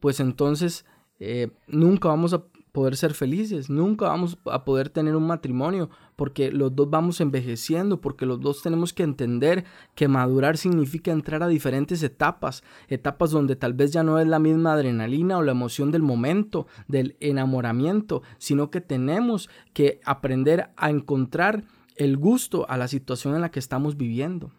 pues 0.00 0.20
entonces 0.20 0.84
eh, 1.20 1.50
nunca 1.68 2.08
vamos 2.08 2.32
a 2.34 2.44
poder 2.72 2.96
ser 2.96 3.12
felices, 3.12 3.68
nunca 3.68 4.06
vamos 4.06 4.38
a 4.46 4.64
poder 4.64 4.88
tener 4.88 5.14
un 5.14 5.26
matrimonio, 5.26 5.90
porque 6.16 6.50
los 6.50 6.74
dos 6.74 6.88
vamos 6.88 7.20
envejeciendo, 7.20 8.00
porque 8.00 8.24
los 8.24 8.40
dos 8.40 8.62
tenemos 8.62 8.94
que 8.94 9.02
entender 9.02 9.64
que 9.94 10.08
madurar 10.08 10.56
significa 10.56 11.12
entrar 11.12 11.42
a 11.42 11.48
diferentes 11.48 12.02
etapas, 12.02 12.64
etapas 12.88 13.30
donde 13.30 13.56
tal 13.56 13.74
vez 13.74 13.92
ya 13.92 14.02
no 14.02 14.18
es 14.18 14.26
la 14.26 14.38
misma 14.38 14.72
adrenalina 14.72 15.36
o 15.36 15.42
la 15.42 15.52
emoción 15.52 15.90
del 15.90 16.02
momento, 16.02 16.66
del 16.88 17.16
enamoramiento, 17.20 18.22
sino 18.38 18.70
que 18.70 18.80
tenemos 18.80 19.50
que 19.74 20.00
aprender 20.06 20.70
a 20.76 20.88
encontrar 20.88 21.64
el 21.96 22.16
gusto 22.16 22.68
a 22.70 22.78
la 22.78 22.88
situación 22.88 23.34
en 23.34 23.42
la 23.42 23.50
que 23.50 23.58
estamos 23.58 23.98
viviendo. 23.98 24.50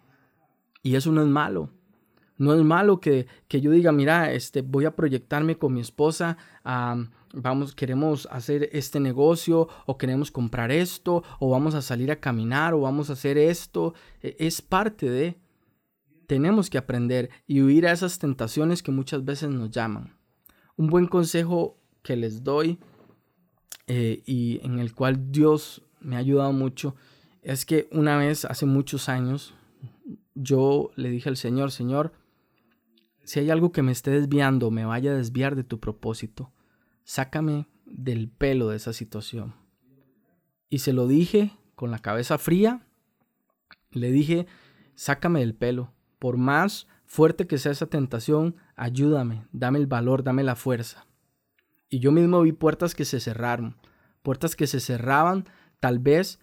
Y 0.84 0.96
eso 0.96 1.12
no 1.12 1.22
es 1.22 1.28
malo. 1.28 1.72
No 2.38 2.54
es 2.54 2.64
malo 2.64 3.00
que, 3.00 3.28
yo 3.50 3.72
diga, 3.72 3.92
mira, 3.92 4.34
este, 4.34 4.62
voy 4.62 4.86
a 4.86 4.96
proyectarme 4.96 5.58
con 5.58 5.74
mi 5.74 5.82
esposa, 5.82 6.38
vamos, 7.34 7.76
queremos 7.76 8.28
hacer 8.32 8.70
este 8.72 9.00
negocio, 9.00 9.68
o 9.86 9.98
queremos 9.98 10.32
comprar 10.32 10.72
esto, 10.72 11.24
o 11.40 11.50
vamos 11.50 11.76
a 11.76 11.82
salir 11.82 12.12
a 12.12 12.20
caminar, 12.20 12.74
o 12.74 12.82
vamos 12.82 13.10
a 13.10 13.14
hacer 13.14 13.38
esto. 13.38 13.94
E, 14.22 14.36
es 14.40 14.62
parte 14.62 15.10
de. 15.10 15.38
Tenemos 16.28 16.70
que 16.70 16.78
aprender 16.78 17.30
y 17.46 17.62
huir 17.62 17.86
a 17.86 17.92
esas 17.92 18.18
tentaciones 18.18 18.82
que 18.82 18.92
muchas 18.92 19.26
veces 19.26 19.50
nos 19.50 19.70
llaman. 19.70 20.16
Un 20.78 20.88
buen 20.88 21.08
consejo 21.08 21.78
que 22.02 22.16
les 22.16 22.44
doy 22.44 22.80
eh, 23.88 24.24
y 24.26 24.62
en 24.64 24.80
el 24.80 24.94
cual 24.94 25.32
Dios 25.32 25.84
me 26.00 26.16
ha 26.16 26.20
ayudado 26.20 26.54
mucho 26.54 26.96
es 27.42 27.66
que 27.66 27.90
una 27.92 28.18
vez, 28.18 28.46
hace 28.46 28.66
muchos 28.66 29.10
años, 29.10 29.54
yo 30.34 30.92
le 30.96 31.10
dije 31.10 31.30
al 31.30 31.38
Señor, 31.38 31.72
Señor, 31.72 32.14
si 33.24 33.40
hay 33.40 33.50
algo 33.50 33.72
que 33.72 33.84
me 33.84 33.92
esté 33.92 34.12
desviando, 34.12 34.72
me 34.72 34.86
vaya 34.86 35.12
a 35.12 35.16
desviar 35.16 35.56
de 35.56 35.64
tu 35.64 35.80
propósito, 35.80 36.52
sácame 37.04 37.68
del 37.86 38.30
pelo 38.30 38.70
de 38.70 38.78
esa 38.78 38.94
situación. 38.94 39.56
Y 40.70 40.80
se 40.80 40.94
lo 40.94 41.08
dije 41.08 41.52
con 41.76 41.92
la 41.92 42.00
cabeza 42.00 42.38
fría, 42.38 42.86
le 43.92 44.12
dije, 44.12 44.48
sácame 44.96 45.42
del 45.42 45.56
pelo, 45.56 45.94
por 46.20 46.38
más 46.38 46.88
fuerte 47.06 47.48
que 47.48 47.58
sea 47.58 47.72
esa 47.72 47.88
tentación, 47.88 48.56
ayúdame, 48.76 49.46
dame 49.52 49.80
el 49.80 49.88
valor, 49.88 50.24
dame 50.24 50.44
la 50.44 50.56
fuerza. 50.56 51.06
Y 51.90 52.00
yo 52.00 52.12
mismo 52.12 52.42
vi 52.42 52.54
puertas 52.54 52.96
que 52.96 53.06
se 53.06 53.20
cerraron, 53.20 53.78
puertas 54.24 54.56
que 54.56 54.66
se 54.66 54.80
cerraban 54.80 55.46
tal 55.80 56.00
vez 56.00 56.40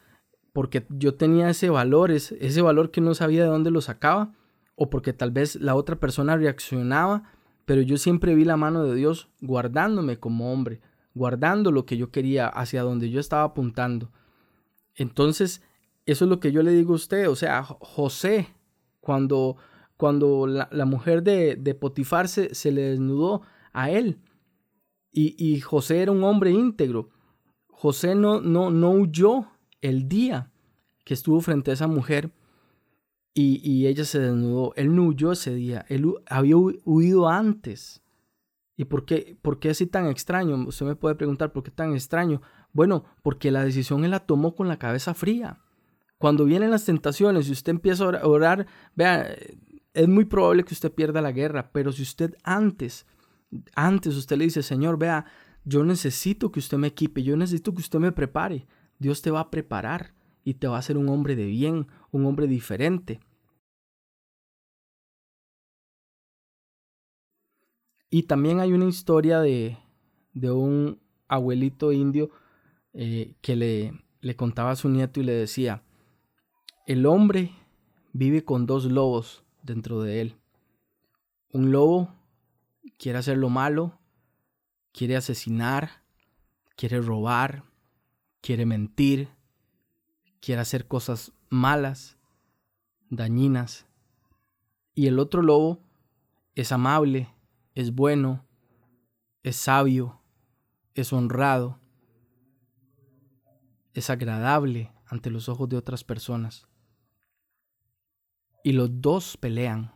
porque 0.53 0.87
yo 0.91 1.15
tenía 1.15 1.51
ese 1.51 1.71
valor, 1.71 2.11
ese 2.11 2.63
valor 2.63 2.91
que 2.91 3.01
no 3.01 3.15
sabía 3.15 3.43
de 3.43 3.49
dónde 3.49 3.71
lo 3.71 3.81
sacaba, 3.81 4.33
o 4.75 4.91
porque 4.91 5.13
tal 5.13 5.31
vez 5.31 5.57
la 5.57 5.75
otra 5.75 5.97
persona 5.97 6.37
reaccionaba, 6.37 7.33
pero 7.71 7.83
yo 7.83 7.99
siempre 7.99 8.35
vi 8.35 8.45
la 8.45 8.57
mano 8.57 8.83
de 8.83 8.97
Dios 8.97 9.29
guardándome 9.41 10.19
como 10.19 10.53
hombre, 10.53 10.81
guardando 11.15 11.71
lo 11.71 11.87
que 11.87 11.97
yo 11.97 12.11
quería, 12.11 12.49
hacia 12.49 12.83
donde 12.83 13.11
yo 13.11 13.21
estaba 13.21 13.45
apuntando. 13.45 14.11
Entonces, 14.97 15.63
eso 16.05 16.25
es 16.25 16.29
lo 16.29 16.41
que 16.41 16.51
yo 16.51 16.65
le 16.65 16.73
digo 16.73 16.95
a 16.95 16.97
usted, 16.97 17.31
o 17.31 17.37
sea, 17.37 17.63
José, 17.63 18.49
cuando, 18.99 19.57
cuando 19.97 20.49
la, 20.49 20.85
mujer 20.85 21.23
de, 21.23 21.55
de 21.55 21.77
Potifar 21.77 22.27
se, 22.27 22.57
se, 22.57 22.73
le 22.73 22.83
desnudó 22.83 23.43
a 23.73 23.89
él, 23.89 24.19
y, 25.13 25.37
y 25.39 25.61
José 25.61 26.03
era 26.03 26.11
un 26.11 26.25
hombre 26.25 26.51
íntegro, 26.51 27.11
José 27.69 28.17
no, 28.17 28.41
no, 28.41 28.73
no 28.73 28.91
huyó 28.91 29.47
el 29.81 30.09
día 30.09 30.51
que 31.05 31.15
estuvo 31.15 31.41
frente 31.41 31.71
a 31.71 31.75
esa 31.75 31.87
mujer 31.87 32.33
y, 33.33 33.87
ella 33.87 34.05
se 34.05 34.19
desnudó, 34.19 34.75
él 34.77 34.95
no 34.95 35.05
huyó 35.05 35.33
ese 35.33 35.55
día, 35.55 35.85
él 35.89 36.15
había 36.27 36.57
huido 36.57 37.29
antes. 37.29 38.03
¿Y 38.77 38.87
por 38.87 39.05
qué, 39.05 39.37
por 39.41 39.59
qué 39.61 39.71
así 39.71 39.87
tan 39.87 40.07
extraño? 40.07 40.57
Usted 40.67 40.87
me 40.87 40.97
puede 40.97 41.15
preguntar, 41.15 41.53
¿por 41.53 41.63
qué 41.63 41.71
tan 41.71 41.93
extraño? 41.93 42.41
Bueno, 42.73 43.05
porque 43.23 43.51
la 43.51 43.65
decisión 43.65 44.05
él 44.05 44.13
la 44.13 44.21
tomó 44.21 44.55
con 44.55 44.69
la 44.69 44.79
cabeza 44.79 45.15
fría. 45.15 45.61
Cuando 46.19 46.45
vienen 46.45 46.71
las 46.71 46.85
tentaciones 46.85 47.49
y 47.49 47.53
usted 47.53 47.71
empieza 47.71 48.05
a 48.05 48.27
orar, 48.27 48.67
vea, 48.95 49.35
es 49.95 50.09
muy 50.09 50.25
probable 50.25 50.65
que 50.65 50.75
usted 50.75 50.93
pierda 50.93 51.21
la 51.21 51.33
guerra, 51.33 51.71
pero 51.73 51.93
si 51.93 52.03
usted 52.03 52.35
antes, 52.43 53.07
antes 53.75 54.17
usted 54.17 54.37
le 54.37 54.45
dice, 54.45 54.63
Señor, 54.63 54.99
vea, 54.99 55.25
yo 55.65 55.85
necesito 55.85 56.51
que 56.51 56.59
usted 56.59 56.79
me 56.79 56.89
equipe, 56.89 57.23
yo 57.23 57.37
necesito 57.37 57.75
que 57.75 57.81
usted 57.81 57.99
me 57.99 58.13
prepare, 58.13 58.67
Dios 58.99 59.23
te 59.23 59.31
va 59.31 59.41
a 59.41 59.51
preparar 59.51 60.15
y 60.45 60.55
te 60.55 60.69
va 60.69 60.77
a 60.77 60.81
hacer 60.81 60.97
un 60.97 61.09
hombre 61.09 61.37
de 61.37 61.47
bien, 61.47 61.87
un 62.13 62.27
hombre 62.27 62.47
diferente. 62.47 63.21
Y 68.11 68.25
también 68.25 68.61
hay 68.61 68.73
una 68.73 68.87
historia 68.87 69.41
de, 69.41 69.79
de 70.33 70.51
un 70.51 71.01
abuelito 71.29 71.93
indio 71.93 72.31
eh, 72.93 73.37
que 73.41 73.55
le, 73.55 74.03
le 74.21 74.37
contaba 74.37 74.73
a 74.73 74.77
su 74.77 74.89
nieto 74.89 75.21
y 75.21 75.25
le 75.25 75.33
decía, 75.33 75.85
el 76.87 77.07
hombre 77.07 77.53
vive 78.13 78.45
con 78.45 78.67
dos 78.67 78.87
lobos 78.87 79.45
dentro 79.63 80.03
de 80.03 80.21
él. 80.21 80.37
Un 81.53 81.71
lobo 81.71 82.15
quiere 82.99 83.19
hacer 83.19 83.39
lo 83.39 83.49
malo, 83.49 84.01
quiere 84.93 85.17
asesinar, 85.17 86.03
quiere 86.77 87.01
robar, 87.01 87.65
quiere 88.41 88.67
mentir, 88.67 89.29
quiere 90.41 90.63
hacer 90.63 90.89
cosas 90.89 91.33
malas, 91.49 92.19
dañinas. 93.09 93.87
Y 94.95 95.07
el 95.07 95.19
otro 95.19 95.43
lobo 95.43 95.83
es 96.55 96.73
amable, 96.73 97.35
es 97.75 97.95
bueno, 97.95 98.45
es 99.43 99.57
sabio, 99.57 100.21
es 100.95 101.13
honrado, 101.13 101.79
es 103.95 104.11
agradable 104.11 104.93
ante 105.07 105.31
los 105.31 105.49
ojos 105.49 105.69
de 105.69 105.77
otras 105.77 106.05
personas. 106.05 106.67
Y 108.63 108.73
los 108.73 109.01
dos 109.01 109.37
pelean 109.37 109.95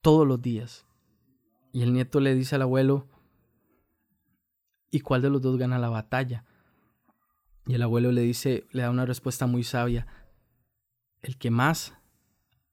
todos 0.00 0.26
los 0.26 0.40
días. 0.40 0.86
Y 1.72 1.82
el 1.82 1.92
nieto 1.92 2.20
le 2.20 2.34
dice 2.34 2.54
al 2.54 2.62
abuelo, 2.62 3.08
¿y 4.90 5.00
cuál 5.00 5.22
de 5.22 5.30
los 5.30 5.42
dos 5.42 5.58
gana 5.58 5.78
la 5.78 5.88
batalla? 5.88 6.44
Y 7.66 7.74
el 7.74 7.82
abuelo 7.82 8.12
le 8.12 8.22
dice, 8.22 8.64
le 8.70 8.82
da 8.82 8.90
una 8.90 9.06
respuesta 9.06 9.46
muy 9.46 9.64
sabia, 9.64 10.06
el 11.22 11.36
que 11.36 11.50
más 11.50 11.94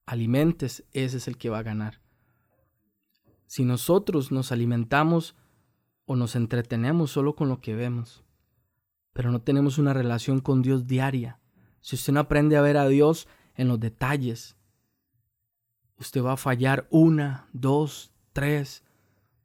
alimentes, 0.06 0.86
ese 0.92 1.18
es 1.18 1.28
el 1.28 1.38
que 1.38 1.50
va 1.50 1.60
a 1.60 1.64
ganar. 1.64 2.02
Si 3.48 3.66
nosotros 3.66 4.32
nos 4.32 4.52
alimentamos 4.52 5.36
o 6.06 6.16
nos 6.16 6.36
entretenemos 6.36 7.12
solo 7.12 7.36
con 7.36 7.50
lo 7.50 7.60
que 7.60 7.76
vemos, 7.76 8.24
pero 9.14 9.32
no 9.32 9.42
tenemos 9.42 9.78
una 9.78 9.94
relación 9.94 10.40
con 10.40 10.62
Dios 10.62 10.86
diaria, 10.86 11.40
si 11.82 11.96
usted 11.96 12.14
no 12.14 12.22
aprende 12.22 12.56
a 12.56 12.62
ver 12.62 12.78
a 12.78 12.88
Dios 12.88 13.28
en 13.56 13.68
los 13.68 13.80
detalles, 13.80 14.56
usted 15.98 16.24
va 16.24 16.34
a 16.34 16.38
fallar 16.38 16.88
una, 16.90 17.50
dos, 17.52 18.14
tres. 18.32 18.84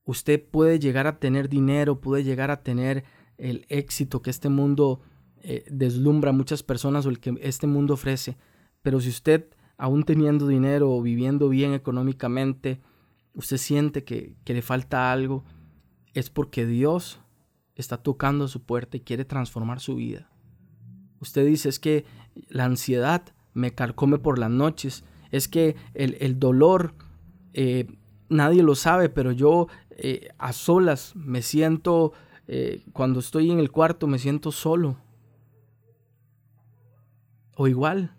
Usted 0.04 0.44
puede 0.48 0.78
llegar 0.78 1.06
a 1.06 1.18
tener 1.18 1.48
dinero, 1.48 2.00
puede 2.00 2.24
llegar 2.24 2.50
a 2.50 2.62
tener 2.62 3.04
el 3.38 3.66
éxito 3.68 4.22
que 4.22 4.30
este 4.30 4.48
mundo 4.48 5.02
eh, 5.42 5.64
deslumbra 5.70 6.30
a 6.30 6.32
muchas 6.32 6.62
personas 6.62 7.06
o 7.06 7.10
el 7.10 7.20
que 7.20 7.38
este 7.40 7.66
mundo 7.66 7.94
ofrece. 7.94 8.36
Pero 8.82 9.00
si 9.00 9.08
usted, 9.08 9.46
aún 9.76 10.04
teniendo 10.04 10.46
dinero 10.46 10.90
o 10.90 11.02
viviendo 11.02 11.48
bien 11.48 11.74
económicamente, 11.74 12.80
usted 13.34 13.56
siente 13.56 14.04
que, 14.04 14.34
que 14.44 14.54
le 14.54 14.62
falta 14.62 15.12
algo, 15.12 15.44
es 16.14 16.30
porque 16.30 16.66
Dios 16.66 17.20
está 17.74 17.98
tocando 17.98 18.48
su 18.48 18.62
puerta 18.62 18.96
y 18.96 19.00
quiere 19.00 19.24
transformar 19.24 19.80
su 19.80 19.96
vida. 19.96 20.30
Usted 21.20 21.46
dice, 21.46 21.68
es 21.68 21.78
que 21.78 22.04
la 22.48 22.64
ansiedad 22.64 23.22
me 23.54 23.72
carcome 23.72 24.18
por 24.18 24.38
las 24.38 24.50
noches, 24.50 25.04
es 25.30 25.48
que 25.48 25.76
el, 25.94 26.16
el 26.20 26.38
dolor 26.38 26.94
eh, 27.52 27.86
nadie 28.28 28.62
lo 28.62 28.74
sabe, 28.74 29.08
pero 29.08 29.32
yo 29.32 29.68
eh, 29.90 30.28
a 30.38 30.52
solas 30.52 31.14
me 31.16 31.42
siento, 31.42 32.12
cuando 32.94 33.20
estoy 33.20 33.50
en 33.50 33.58
el 33.58 33.70
cuarto 33.70 34.06
me 34.06 34.18
siento 34.18 34.52
solo, 34.52 34.96
o 37.60 37.66
igual, 37.66 38.14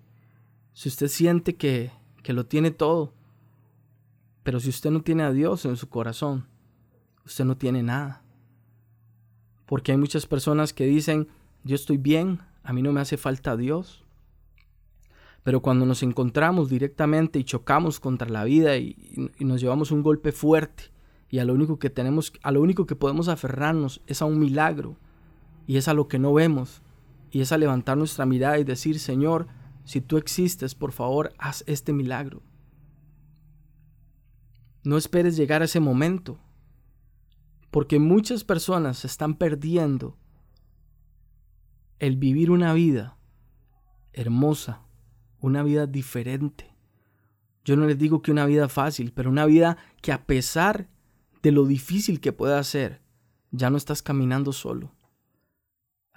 si 0.73 0.89
usted 0.89 1.07
siente 1.07 1.55
que, 1.55 1.91
que 2.23 2.33
lo 2.33 2.45
tiene 2.45 2.71
todo, 2.71 3.13
Pero 4.43 4.59
si 4.59 4.69
usted 4.69 4.91
no 4.91 5.01
tiene 5.01 5.23
a 5.23 5.31
Dios 5.31 5.63
en 5.65 5.77
su 5.77 5.87
corazón, 5.87 6.47
usted 7.25 7.45
no 7.45 7.55
tiene 7.55 7.81
nada. 7.81 8.23
Porque 9.65 9.91
hay 9.91 9.97
muchas 9.97 10.25
personas 10.25 10.73
que 10.73 10.85
dicen, 10.85 11.29
yo 11.63 11.75
estoy 11.75 11.97
bien, 11.97 12.39
a 12.63 12.73
mí 12.73 12.81
no 12.81 12.91
me 12.91 12.99
hace 12.99 13.15
falta 13.15 13.55
Dios. 13.55 14.03
Pero 15.43 15.61
cuando 15.61 15.85
nos 15.85 16.03
encontramos 16.03 16.69
directamente 16.69 17.39
y 17.39 17.45
chocamos 17.45 17.99
contra 18.01 18.27
la 18.27 18.43
vida 18.43 18.75
y, 18.77 18.95
y, 19.37 19.45
nos 19.45 19.61
llevamos 19.61 19.91
un 19.91 20.03
golpe 20.03 20.31
fuerte 20.33 20.85
y 21.29 21.39
a 21.39 21.45
lo 21.45 21.53
único 21.53 21.79
que 21.79 21.89
tenemos, 21.89 22.33
a 22.41 22.51
lo 22.51 22.61
único 22.61 22.85
que 22.85 22.95
podemos 22.95 23.29
aferrarnos 23.29 24.01
es 24.05 24.21
a 24.21 24.25
un 24.25 24.39
milagro 24.39 24.97
y 25.65 25.77
es 25.77 25.87
a 25.87 25.93
lo 25.93 26.07
que 26.09 26.19
no 26.19 26.33
vemos 26.33 26.81
y 27.31 27.41
es 27.41 27.51
a 27.51 27.57
levantar 27.57 27.97
nuestra 27.97 28.25
mirada 28.25 28.59
y 28.59 28.63
decir, 28.63 28.99
Señor, 28.99 29.47
si 29.83 30.01
tú 30.01 30.17
existes, 30.17 30.75
por 30.75 30.91
favor, 30.91 31.33
haz 31.37 31.63
este 31.67 31.93
milagro. 31.93 32.41
No 34.83 34.97
esperes 34.97 35.35
llegar 35.35 35.61
a 35.61 35.65
ese 35.65 35.79
momento, 35.79 36.39
porque 37.71 37.99
muchas 37.99 38.43
personas 38.43 39.05
están 39.05 39.35
perdiendo 39.35 40.17
el 41.99 42.17
vivir 42.17 42.49
una 42.49 42.73
vida 42.73 43.17
hermosa, 44.13 44.81
una 45.39 45.63
vida 45.63 45.85
diferente. 45.85 46.73
Yo 47.65 47.75
no 47.75 47.85
les 47.85 47.97
digo 47.97 48.21
que 48.21 48.31
una 48.31 48.45
vida 48.45 48.69
fácil, 48.69 49.11
pero 49.13 49.29
una 49.29 49.45
vida 49.45 49.77
que 50.01 50.11
a 50.11 50.25
pesar 50.25 50.89
de 51.43 51.51
lo 51.51 51.65
difícil 51.65 52.19
que 52.19 52.33
pueda 52.33 52.63
ser, 52.63 53.01
ya 53.51 53.69
no 53.69 53.77
estás 53.77 54.01
caminando 54.01 54.53
solo. 54.53 54.91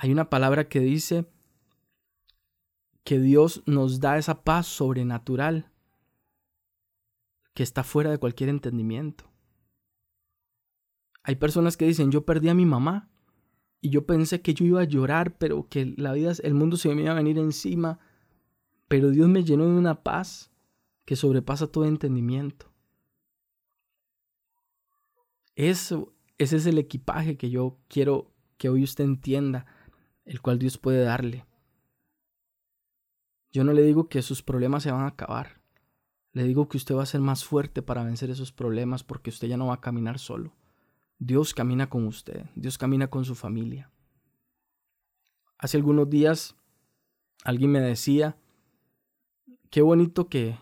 Hay 0.03 0.11
una 0.11 0.29
palabra 0.29 0.69
que 0.69 0.81
dice 0.81 1.27
que 3.05 3.21
Dios 3.21 3.63
nos 3.67 4.01
da 4.01 4.19
esa 4.19 4.43
paz 4.43 4.67
sobrenatural 4.67 5.71
que 7.55 7.63
está 7.63 7.85
fuera 7.85 8.11
de 8.11 8.19
cualquier 8.19 8.49
entendimiento. 8.49 9.31
Hay 11.23 11.37
personas 11.37 11.77
que 11.77 11.87
dicen, 11.87 12.11
yo 12.11 12.27
perdí 12.27 12.49
a 12.49 12.55
mi 12.55 12.67
mamá 12.67 13.13
y 13.81 13.91
yo 13.91 14.05
pensé 14.05 14.43
que 14.43 14.55
yo 14.55 14.65
iba 14.65 14.81
a 14.81 14.87
llorar, 14.87 15.39
pero 15.39 15.69
que 15.69 15.95
la 15.97 16.15
vida, 16.15 16.33
el 16.43 16.55
mundo 16.55 16.77
se 16.77 16.93
me 16.93 17.03
iba 17.03 17.13
a 17.13 17.15
venir 17.15 17.39
encima, 17.39 18.01
pero 18.89 19.11
Dios 19.11 19.29
me 19.29 19.45
llenó 19.45 19.67
de 19.67 19.79
una 19.79 20.03
paz 20.03 20.51
que 21.05 21.15
sobrepasa 21.15 21.69
todo 21.69 21.85
entendimiento. 21.85 22.73
Eso, 25.55 26.13
ese 26.39 26.57
es 26.57 26.67
el 26.67 26.79
equipaje 26.79 27.37
que 27.37 27.51
yo 27.51 27.79
quiero 27.87 28.33
que 28.59 28.69
hoy 28.69 28.83
usted 28.83 29.05
entienda, 29.05 29.67
el 30.25 30.41
cual 30.41 30.59
Dios 30.59 30.79
puede 30.79 31.05
darle. 31.05 31.45
Yo 33.51 33.65
no 33.65 33.73
le 33.73 33.83
digo 33.83 34.09
que 34.09 34.23
sus 34.23 34.43
problemas 34.43 34.83
se 34.83 34.91
van 34.91 35.03
a 35.03 35.09
acabar. 35.09 35.61
Le 36.33 36.45
digo 36.45 36.69
que 36.69 36.79
usted 36.79 36.95
va 36.95 37.03
a 37.03 37.07
ser 37.07 37.21
más 37.21 37.45
fuerte 37.45 37.83
para 37.83 38.03
vencer 38.03 38.31
esos 38.31 38.53
problemas 38.53 39.05
porque 39.05 39.31
usted 39.31 39.49
ya 39.49 39.59
no 39.59 39.67
va 39.67 39.75
a 39.75 39.81
caminar 39.81 40.19
solo. 40.19 40.55
Dios 41.19 41.53
camina 41.53 41.91
con 41.91 42.07
usted, 42.07 42.47
Dios 42.55 42.79
camina 42.79 43.09
con 43.09 43.25
su 43.25 43.35
familia. 43.35 43.91
Hace 45.59 45.77
algunos 45.77 46.09
días 46.09 46.57
alguien 47.45 47.71
me 47.71 47.81
decía, 47.81 48.37
qué 49.71 49.83
bonito 49.83 50.29
que, 50.29 50.59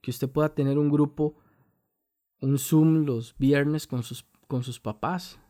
que 0.00 0.10
usted 0.10 0.30
pueda 0.30 0.54
tener 0.54 0.78
un 0.78 0.90
grupo, 0.90 1.36
un 2.40 2.58
Zoom 2.58 3.04
los 3.04 3.36
viernes 3.36 3.86
con 3.86 4.02
sus, 4.04 4.24
con 4.46 4.62
sus 4.62 4.78
papás. 4.80 5.40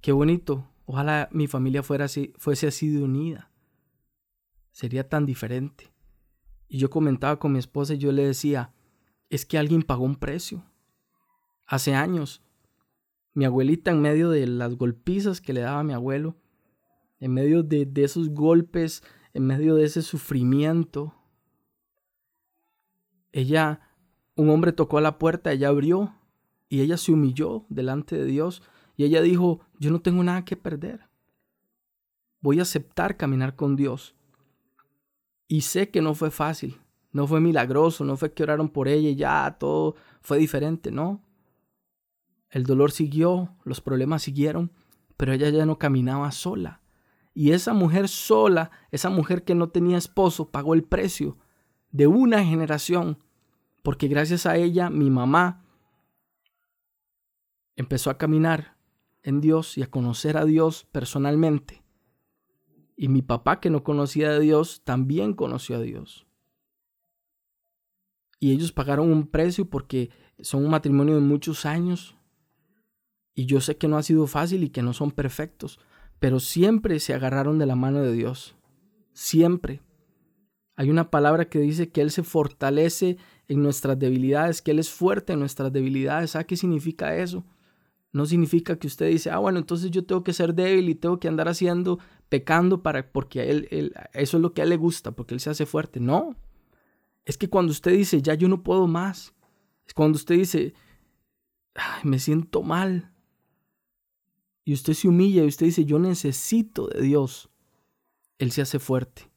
Qué 0.00 0.10
bonito. 0.10 0.71
Ojalá 0.84 1.28
mi 1.32 1.46
familia 1.46 1.82
fuera 1.82 2.06
así, 2.06 2.32
fuese 2.36 2.66
así 2.66 2.88
de 2.88 3.02
unida 3.02 3.52
sería 4.72 5.08
tan 5.08 5.26
diferente. 5.26 5.92
Y 6.66 6.78
yo 6.78 6.90
comentaba 6.90 7.38
con 7.38 7.52
mi 7.52 7.58
esposa 7.58 7.94
y 7.94 7.98
yo 7.98 8.10
le 8.10 8.26
decía, 8.26 8.74
es 9.30 9.46
que 9.46 9.58
alguien 9.58 9.82
pagó 9.82 10.04
un 10.04 10.16
precio. 10.16 10.64
Hace 11.66 11.94
años, 11.94 12.42
mi 13.34 13.44
abuelita 13.44 13.90
en 13.90 14.00
medio 14.00 14.30
de 14.30 14.46
las 14.46 14.74
golpizas 14.76 15.40
que 15.40 15.52
le 15.52 15.60
daba 15.60 15.80
a 15.80 15.84
mi 15.84 15.92
abuelo, 15.92 16.36
en 17.20 17.32
medio 17.32 17.62
de, 17.62 17.86
de 17.86 18.04
esos 18.04 18.30
golpes, 18.30 19.02
en 19.32 19.46
medio 19.46 19.76
de 19.76 19.84
ese 19.84 20.02
sufrimiento, 20.02 21.14
ella, 23.30 23.80
un 24.34 24.50
hombre 24.50 24.72
tocó 24.72 24.98
a 24.98 25.02
la 25.02 25.18
puerta, 25.18 25.52
ella 25.52 25.68
abrió 25.68 26.14
y 26.68 26.80
ella 26.80 26.96
se 26.96 27.12
humilló 27.12 27.64
delante 27.68 28.16
de 28.16 28.26
Dios 28.26 28.62
y 28.96 29.04
ella 29.04 29.22
dijo, 29.22 29.60
yo 29.78 29.90
no 29.90 30.00
tengo 30.00 30.22
nada 30.22 30.44
que 30.44 30.56
perder. 30.56 31.08
Voy 32.40 32.58
a 32.58 32.62
aceptar 32.62 33.16
caminar 33.16 33.56
con 33.56 33.76
Dios. 33.76 34.14
Y 35.48 35.62
sé 35.62 35.90
que 35.90 36.02
no 36.02 36.14
fue 36.14 36.30
fácil, 36.30 36.80
no 37.12 37.26
fue 37.26 37.40
milagroso, 37.40 38.04
no 38.04 38.16
fue 38.16 38.32
que 38.32 38.42
oraron 38.42 38.68
por 38.68 38.88
ella 38.88 39.10
y 39.10 39.16
ya 39.16 39.56
todo 39.58 39.96
fue 40.20 40.38
diferente, 40.38 40.90
no. 40.90 41.22
El 42.50 42.64
dolor 42.64 42.90
siguió, 42.90 43.54
los 43.64 43.80
problemas 43.80 44.22
siguieron, 44.22 44.72
pero 45.16 45.32
ella 45.32 45.48
ya 45.50 45.66
no 45.66 45.78
caminaba 45.78 46.32
sola. 46.32 46.80
Y 47.34 47.52
esa 47.52 47.72
mujer 47.72 48.08
sola, 48.08 48.70
esa 48.90 49.08
mujer 49.08 49.44
que 49.44 49.54
no 49.54 49.70
tenía 49.70 49.96
esposo, 49.96 50.50
pagó 50.50 50.74
el 50.74 50.84
precio 50.84 51.38
de 51.90 52.06
una 52.06 52.44
generación, 52.44 53.18
porque 53.82 54.08
gracias 54.08 54.46
a 54.46 54.56
ella 54.56 54.90
mi 54.90 55.10
mamá 55.10 55.64
empezó 57.76 58.10
a 58.10 58.18
caminar 58.18 58.76
en 59.22 59.40
Dios 59.40 59.78
y 59.78 59.82
a 59.82 59.90
conocer 59.90 60.36
a 60.36 60.44
Dios 60.44 60.86
personalmente. 60.90 61.82
Y 62.96 63.08
mi 63.08 63.22
papá, 63.22 63.60
que 63.60 63.70
no 63.70 63.82
conocía 63.82 64.30
a 64.30 64.38
Dios, 64.38 64.82
también 64.84 65.34
conoció 65.34 65.76
a 65.76 65.80
Dios. 65.80 66.26
Y 68.38 68.52
ellos 68.52 68.72
pagaron 68.72 69.10
un 69.10 69.28
precio 69.28 69.68
porque 69.70 70.10
son 70.40 70.64
un 70.64 70.70
matrimonio 70.70 71.14
de 71.14 71.20
muchos 71.20 71.64
años. 71.64 72.16
Y 73.34 73.46
yo 73.46 73.60
sé 73.60 73.76
que 73.76 73.88
no 73.88 73.96
ha 73.96 74.02
sido 74.02 74.26
fácil 74.26 74.64
y 74.64 74.70
que 74.70 74.82
no 74.82 74.92
son 74.92 75.10
perfectos, 75.10 75.78
pero 76.18 76.40
siempre 76.40 77.00
se 77.00 77.14
agarraron 77.14 77.58
de 77.58 77.66
la 77.66 77.76
mano 77.76 78.02
de 78.02 78.12
Dios. 78.12 78.56
Siempre. 79.12 79.80
Hay 80.74 80.90
una 80.90 81.10
palabra 81.10 81.48
que 81.48 81.60
dice 81.60 81.90
que 81.90 82.00
Él 82.00 82.10
se 82.10 82.22
fortalece 82.22 83.16
en 83.46 83.62
nuestras 83.62 83.98
debilidades, 83.98 84.62
que 84.62 84.72
Él 84.72 84.78
es 84.78 84.90
fuerte 84.90 85.34
en 85.34 85.38
nuestras 85.38 85.72
debilidades. 85.72 86.32
¿Sabe 86.32 86.46
qué 86.46 86.56
significa 86.56 87.16
eso? 87.16 87.44
No 88.12 88.26
significa 88.26 88.78
que 88.78 88.86
usted 88.86 89.08
dice, 89.08 89.30
ah, 89.30 89.38
bueno, 89.38 89.58
entonces 89.58 89.90
yo 89.90 90.04
tengo 90.04 90.22
que 90.22 90.32
ser 90.32 90.54
débil 90.54 90.88
y 90.88 90.94
tengo 90.94 91.18
que 91.18 91.28
andar 91.28 91.48
haciendo, 91.48 91.98
pecando 92.28 92.82
para, 92.82 93.10
porque 93.10 93.40
a 93.40 93.44
él, 93.44 93.94
eso 94.12 94.36
es 94.36 94.42
lo 94.42 94.52
que 94.52 94.60
a 94.60 94.64
él 94.64 94.70
le 94.70 94.76
gusta, 94.76 95.12
porque 95.12 95.34
él 95.34 95.40
se 95.40 95.50
hace 95.50 95.64
fuerte. 95.66 95.98
No. 95.98 96.36
Es 97.24 97.38
que 97.38 97.48
cuando 97.48 97.72
usted 97.72 97.92
dice, 97.92 98.20
ya 98.20 98.34
yo 98.34 98.48
no 98.48 98.62
puedo 98.62 98.86
más, 98.86 99.34
es 99.86 99.94
cuando 99.94 100.16
usted 100.16 100.34
dice, 100.34 100.74
Ay, 101.74 102.02
me 102.04 102.18
siento 102.18 102.62
mal. 102.62 103.12
Y 104.64 104.74
usted 104.74 104.92
se 104.92 105.08
humilla 105.08 105.42
y 105.42 105.48
usted 105.48 105.66
dice, 105.66 105.84
yo 105.84 105.98
necesito 105.98 106.86
de 106.88 107.02
Dios. 107.02 107.50
Él 108.38 108.52
se 108.52 108.62
hace 108.62 108.78
fuerte. 108.78 109.30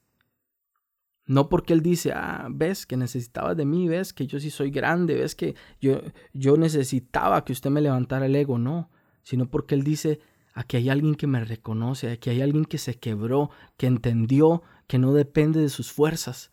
No 1.28 1.50
porque 1.50 1.74
él 1.74 1.82
dice, 1.82 2.12
ah, 2.14 2.48
ves 2.52 2.86
que 2.86 2.98
necesitabas 2.98 3.58
de 3.58 3.66
mí, 3.66 3.88
ves 3.88 4.14
que 4.14 4.28
yo 4.28 4.40
sí 4.40 4.52
soy 4.52 4.70
grande, 4.70 5.16
ves 5.16 5.34
que 5.34 5.56
yo, 5.82 6.02
yo 6.34 6.56
necesitaba 6.56 7.44
que 7.44 7.54
usted 7.54 7.72
me 7.72 7.82
levantara 7.82 8.28
el 8.28 8.36
ego, 8.36 8.60
no, 8.60 8.92
sino 9.24 9.50
porque 9.50 9.74
él 9.74 9.84
dice, 9.84 10.20
aquí 10.54 10.78
hay 10.78 10.90
alguien 10.90 11.16
que 11.16 11.26
me 11.26 11.44
reconoce, 11.44 12.12
aquí 12.12 12.30
hay 12.30 12.42
alguien 12.42 12.66
que 12.66 12.78
se 12.78 13.00
quebró, 13.00 13.50
que 13.76 13.88
entendió 13.88 14.62
que 14.88 15.00
no 15.00 15.14
depende 15.14 15.60
de 15.60 15.70
sus 15.70 15.92
fuerzas, 15.92 16.52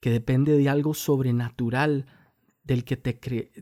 que 0.00 0.10
depende 0.10 0.58
de 0.58 0.68
algo 0.68 0.92
sobrenatural, 0.92 2.06
del 2.64 2.84
que 2.84 2.96
te 2.96 3.20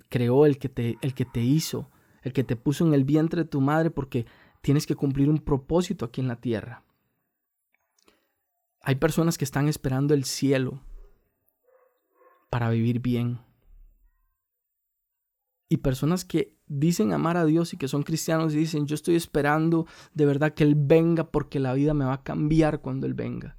creó, 0.09 0.47
el 0.47 0.59
que 0.59 0.69
te, 0.69 0.97
el 1.03 1.13
que 1.13 1.25
te 1.25 1.41
hizo, 1.43 1.91
el 2.23 2.33
que 2.33 2.45
te 2.45 2.57
puso 2.57 2.87
en 2.87 2.95
el 2.95 3.05
vientre 3.05 3.43
de 3.43 3.49
tu 3.49 3.61
madre 3.61 3.91
porque 3.91 4.27
tienes 4.61 4.87
que 4.87 4.95
cumplir 4.95 5.29
un 5.29 5.39
propósito 5.39 6.05
aquí 6.05 6.21
en 6.21 6.29
la 6.29 6.37
tierra. 6.37 6.85
Hay 8.83 8.97
personas 8.97 9.39
que 9.39 9.45
están 9.45 9.69
esperando 9.69 10.13
el 10.13 10.25
cielo 10.25 10.83
para 12.51 12.69
vivir 12.71 13.01
bien. 13.01 13.41
Y 15.69 15.79
personas 15.79 16.25
que 16.25 16.59
dicen 16.67 17.13
amar 17.13 17.37
a 17.37 17.47
Dios 17.47 17.73
y 17.73 17.77
que 17.77 17.89
son 17.89 18.03
cristianos 18.03 18.53
y 18.53 18.59
dicen, 18.59 18.87
yo 18.87 18.95
estoy 18.95 19.15
esperando 19.15 19.87
de 20.15 20.27
verdad 20.27 20.53
que 20.53 20.65
Él 20.65 20.75
venga 20.77 21.31
porque 21.31 21.61
la 21.61 21.73
vida 21.75 21.95
me 21.95 22.05
va 22.05 22.15
a 22.15 22.23
cambiar 22.23 22.81
cuando 22.83 23.07
Él 23.07 23.15
venga. 23.15 23.57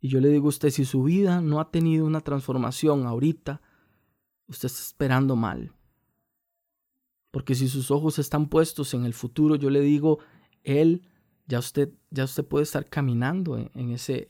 Y 0.00 0.08
yo 0.08 0.20
le 0.20 0.28
digo 0.28 0.46
a 0.46 0.48
usted, 0.48 0.70
si 0.70 0.84
su 0.84 1.04
vida 1.04 1.40
no 1.40 1.60
ha 1.60 1.70
tenido 1.70 2.04
una 2.04 2.20
transformación 2.20 3.06
ahorita, 3.06 3.62
usted 4.48 4.66
está 4.66 4.80
esperando 4.80 5.36
mal. 5.36 5.72
Porque 7.30 7.54
si 7.54 7.68
sus 7.68 7.90
ojos 7.90 8.18
están 8.18 8.48
puestos 8.48 8.92
en 8.92 9.04
el 9.04 9.14
futuro, 9.14 9.54
yo 9.54 9.70
le 9.70 9.80
digo, 9.80 10.18
Él 10.64 11.08
ya 11.52 11.58
usted, 11.58 11.90
ya 12.10 12.24
usted 12.24 12.46
puede 12.46 12.62
estar 12.62 12.88
caminando 12.88 13.58
en, 13.58 13.90
ese, 13.90 14.28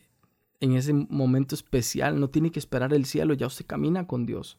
en 0.59 0.73
ese 0.73 0.93
momento 0.93 1.55
especial. 1.55 2.19
No 2.19 2.31
tiene 2.31 2.51
que 2.51 2.59
esperar 2.59 2.93
el 2.93 3.05
cielo, 3.05 3.33
ya 3.33 3.47
usted 3.47 3.65
camina 3.65 4.09
con 4.09 4.27
Dios. 4.27 4.59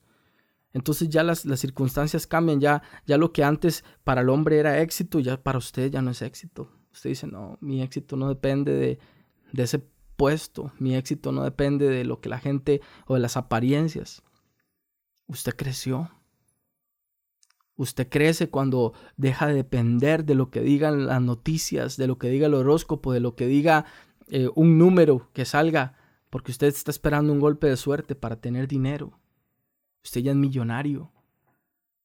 Entonces 0.71 1.09
ya 1.09 1.23
las, 1.23 1.43
las, 1.43 1.59
circunstancias 1.59 2.25
cambian, 2.25 2.61
ya, 2.61 2.81
ya 3.05 3.17
lo 3.17 3.33
que 3.33 3.43
antes 3.43 3.83
para 4.05 4.21
el 4.21 4.29
hombre 4.29 4.59
era 4.59 4.79
éxito, 4.79 5.19
ya 5.19 5.43
para 5.43 5.57
usted 5.57 5.91
ya 5.91 6.01
no 6.01 6.11
es 6.11 6.21
éxito. 6.21 6.71
Usted 6.93 7.09
dice, 7.09 7.27
no, 7.27 7.57
mi 7.59 7.81
éxito 7.81 8.15
no 8.15 8.29
depende 8.29 8.71
de, 8.71 8.97
de 9.51 9.63
ese 9.63 9.79
puesto, 10.15 10.71
mi 10.79 10.95
éxito 10.95 11.33
no 11.33 11.43
depende 11.43 11.89
de 11.89 12.05
lo 12.05 12.21
que 12.21 12.29
la 12.29 12.39
gente 12.39 12.79
o 13.07 13.15
de 13.15 13.19
las 13.19 13.35
apariencias. 13.35 14.23
Usted 15.27 15.53
creció, 15.53 16.11
Usted 17.75 18.07
crece 18.07 18.49
cuando 18.49 18.93
deja 19.17 19.47
de 19.47 19.55
depender 19.55 20.25
de 20.25 20.35
lo 20.35 20.51
que 20.51 20.61
digan 20.61 21.07
las 21.07 21.21
noticias, 21.21 21.97
de 21.97 22.07
lo 22.07 22.19
que 22.19 22.29
diga 22.29 22.45
el 22.45 22.53
horóscopo, 22.53 23.13
de 23.13 23.19
lo 23.19 23.35
que 23.35 23.47
diga 23.47 23.85
eh, 24.27 24.49
un 24.53 24.77
número 24.77 25.29
que 25.33 25.45
salga, 25.45 25.95
porque 26.29 26.51
usted 26.51 26.67
está 26.67 26.91
esperando 26.91 27.33
un 27.33 27.39
golpe 27.39 27.67
de 27.67 27.77
suerte 27.77 28.13
para 28.15 28.39
tener 28.39 28.67
dinero. 28.67 29.19
Usted 30.03 30.21
ya 30.21 30.31
es 30.31 30.37
millonario, 30.37 31.11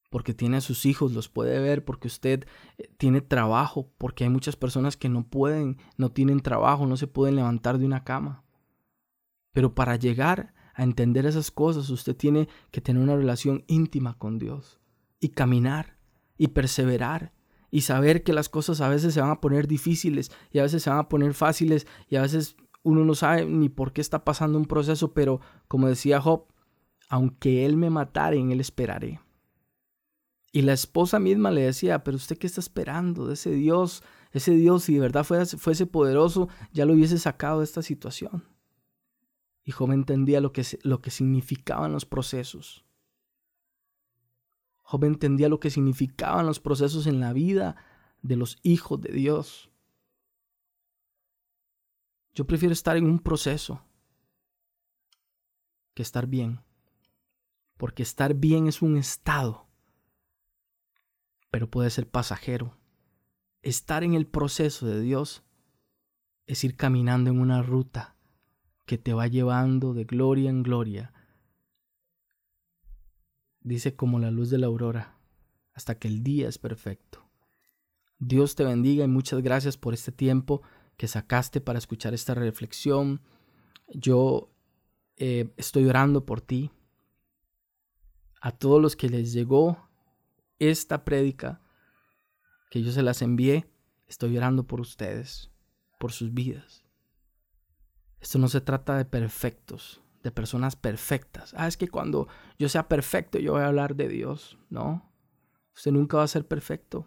porque 0.09 0.33
tiene 0.33 0.57
a 0.57 0.63
sus 0.63 0.87
hijos, 0.87 1.13
los 1.13 1.29
puede 1.29 1.61
ver, 1.61 1.85
porque 1.85 2.09
usted 2.09 2.47
eh, 2.79 2.89
tiene 2.97 3.21
trabajo, 3.21 3.91
porque 3.99 4.25
hay 4.25 4.31
muchas 4.31 4.57
personas 4.57 4.97
que 4.97 5.11
no 5.11 5.29
pueden, 5.29 5.77
no 5.99 6.11
tienen 6.11 6.41
trabajo, 6.41 6.87
no 6.87 6.97
se 6.97 7.09
pueden 7.09 7.37
levantar 7.37 7.77
de 7.77 7.85
una 7.85 8.05
cama. 8.05 8.43
Pero 9.53 9.75
para 9.75 9.97
llegar 9.97 10.55
a 10.73 10.83
entender 10.83 11.27
esas 11.27 11.51
cosas, 11.51 11.91
usted 11.91 12.17
tiene 12.17 12.49
que 12.71 12.81
tener 12.81 13.03
una 13.03 13.17
relación 13.17 13.65
íntima 13.67 14.17
con 14.17 14.39
Dios 14.39 14.81
y 15.21 15.31
caminar 15.31 15.99
y 16.37 16.49
perseverar 16.49 17.33
y 17.71 17.83
saber 17.83 18.23
que 18.23 18.33
las 18.33 18.49
cosas 18.49 18.81
a 18.81 18.89
veces 18.89 19.15
se 19.15 19.21
van 19.21 19.31
a 19.31 19.41
poner 19.41 19.67
difíciles 19.67 20.31
y 20.51 20.59
a 20.59 20.63
veces 20.63 20.83
se 20.83 20.91
van 20.91 20.99
a 21.01 21.09
poner 21.09 21.35
fáciles 21.35 21.87
y 22.09 22.17
a 22.17 22.23
veces 22.23 22.57
uno 22.83 23.05
no 23.05 23.15
sabe 23.15 23.45
ni 23.45 23.69
por 23.69 23.93
qué 23.93 24.01
está 24.01 24.25
pasando 24.25 24.59
un 24.59 24.67
proceso, 24.67 25.13
pero 25.13 25.41
como 25.67 25.89
decía 25.89 26.21
Job, 26.21 26.47
aunque 27.09 27.67
él 27.67 27.77
me 27.77 27.91
matare, 27.91 28.39
en 28.39 28.53
él 28.53 28.61
esperaré. 28.61 29.21
Y 30.53 30.63
la 30.63 30.73
esposa 30.73 31.19
misma 31.19 31.51
le 31.51 31.63
decía, 31.63 32.03
pero 32.05 32.17
usted 32.17 32.39
qué 32.39 32.47
está 32.47 32.61
esperando 32.61 33.27
de 33.27 33.35
ese 33.35 33.51
Dios, 33.51 34.03
ese 34.33 34.53
Dios, 34.53 34.85
si 34.85 34.95
de 34.95 35.01
verdad 35.01 35.25
fuese, 35.25 35.59
fuese 35.59 35.87
poderoso, 35.87 36.49
ya 36.73 36.87
lo 36.87 36.95
hubiese 36.95 37.19
sacado 37.19 37.59
de 37.59 37.65
esta 37.65 37.83
situación. 37.83 38.45
Y 39.65 39.73
Job 39.73 39.93
entendía 39.93 40.41
lo 40.41 40.53
que, 40.53 40.65
lo 40.83 41.03
que 41.03 41.11
significaban 41.11 41.93
los 41.93 42.07
procesos. 42.07 42.87
Job 44.91 45.05
entendía 45.05 45.51
lo 45.51 45.61
que 45.61 45.69
significaban 45.69 46.47
los 46.47 46.61
procesos 46.61 47.07
en 47.07 47.21
la 47.21 47.35
vida 47.35 47.77
de 48.23 48.37
los 48.37 48.57
hijos 48.63 48.99
de 49.03 49.13
Dios. 49.13 49.69
Yo 52.33 52.47
prefiero 52.47 52.73
estar 52.73 52.97
en 52.97 53.05
un 53.05 53.19
proceso 53.19 53.85
que 55.93 56.01
estar 56.01 56.27
bien. 56.27 56.63
Porque 57.77 58.03
estar 58.03 58.33
bien 58.33 58.67
es 58.67 58.81
un 58.81 58.97
estado, 58.97 59.69
pero 61.51 61.69
puede 61.69 61.91
ser 61.91 62.09
pasajero. 62.09 62.79
Estar 63.61 64.05
en 64.05 64.15
el 64.15 64.27
proceso 64.27 64.87
de 64.87 65.03
Dios 65.03 65.43
es 66.47 66.65
ir 66.65 66.77
caminando 66.77 67.29
en 67.29 67.39
una 67.39 67.61
ruta 67.61 68.17
que 68.87 68.97
te 68.97 69.13
va 69.13 69.27
llevando 69.27 69.93
de 69.93 70.05
gloria 70.05 70.49
en 70.49 70.63
gloria 70.63 71.13
dice 73.61 73.95
como 73.95 74.19
la 74.19 74.31
luz 74.31 74.51
de 74.51 74.59
la 74.59 74.67
aurora, 74.67 75.19
hasta 75.75 75.99
que 75.99 76.09
el 76.09 76.23
día 76.23 76.49
es 76.49 76.59
perfecto. 76.59 77.29
Dios 78.19 78.55
te 78.55 78.65
bendiga 78.65 79.05
y 79.05 79.09
muchas 79.09 79.43
gracias 79.43 79.77
por 79.77 79.95
este 79.95 80.13
tiempo 80.13 80.63
que 80.97 81.07
sacaste 81.07 81.61
para 81.61 81.79
escuchar 81.79 82.15
esta 82.15 82.35
reflexión. 82.35 83.23
Yo 83.89 84.51
eh, 85.17 85.53
estoy 85.57 85.87
orando 85.87 86.27
por 86.27 86.41
ti. 86.41 86.71
A 88.41 88.53
todos 88.53 88.81
los 88.81 88.97
que 88.97 89.09
les 89.09 89.33
llegó 89.33 89.89
esta 90.59 91.05
prédica, 91.05 91.61
que 92.71 92.83
yo 92.83 92.93
se 92.93 93.03
las 93.03 93.23
envié, 93.23 93.69
estoy 94.07 94.37
orando 94.37 94.67
por 94.67 94.81
ustedes, 94.81 95.51
por 95.99 96.13
sus 96.13 96.33
vidas. 96.35 96.85
Esto 98.21 98.39
no 98.39 98.49
se 98.49 98.61
trata 98.61 98.97
de 98.97 99.05
perfectos, 99.05 100.01
de 100.23 100.31
personas 100.31 100.77
perfectas. 100.77 101.55
Ah, 101.57 101.69
es 101.69 101.77
que 101.77 101.89
cuando 101.89 102.29
yo 102.59 102.69
sea 102.69 102.89
perfecto 102.89 103.39
yo 103.39 103.53
voy 103.53 103.63
a 103.63 103.69
hablar 103.69 103.97
de 103.97 104.09
Dios. 104.09 104.59
No, 104.71 105.11
usted 105.75 105.93
nunca 105.93 106.19
va 106.19 106.25
a 106.25 106.29
ser 106.29 106.47
perfecto. 106.47 107.07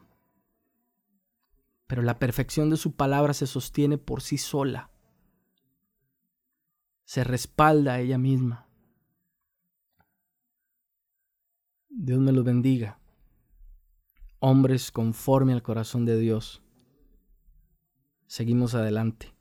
Pero 1.88 2.02
la 2.02 2.20
perfección 2.20 2.70
de 2.70 2.78
su 2.78 2.96
palabra 2.96 3.34
se 3.34 3.48
sostiene 3.48 3.98
por 3.98 4.22
sí 4.22 4.38
sola. 4.38 4.90
Se 7.04 7.24
respalda 7.26 7.94
a 7.94 8.00
ella 8.00 8.18
misma. 8.18 8.68
Dios 11.90 12.20
me 12.20 12.32
los 12.32 12.46
bendiga. 12.46 13.00
Hombres 14.40 14.92
conforme 14.92 15.52
al 15.52 15.62
corazón 15.62 16.06
de 16.06 16.18
Dios. 16.18 16.64
Seguimos 18.28 18.74
adelante. 18.74 19.36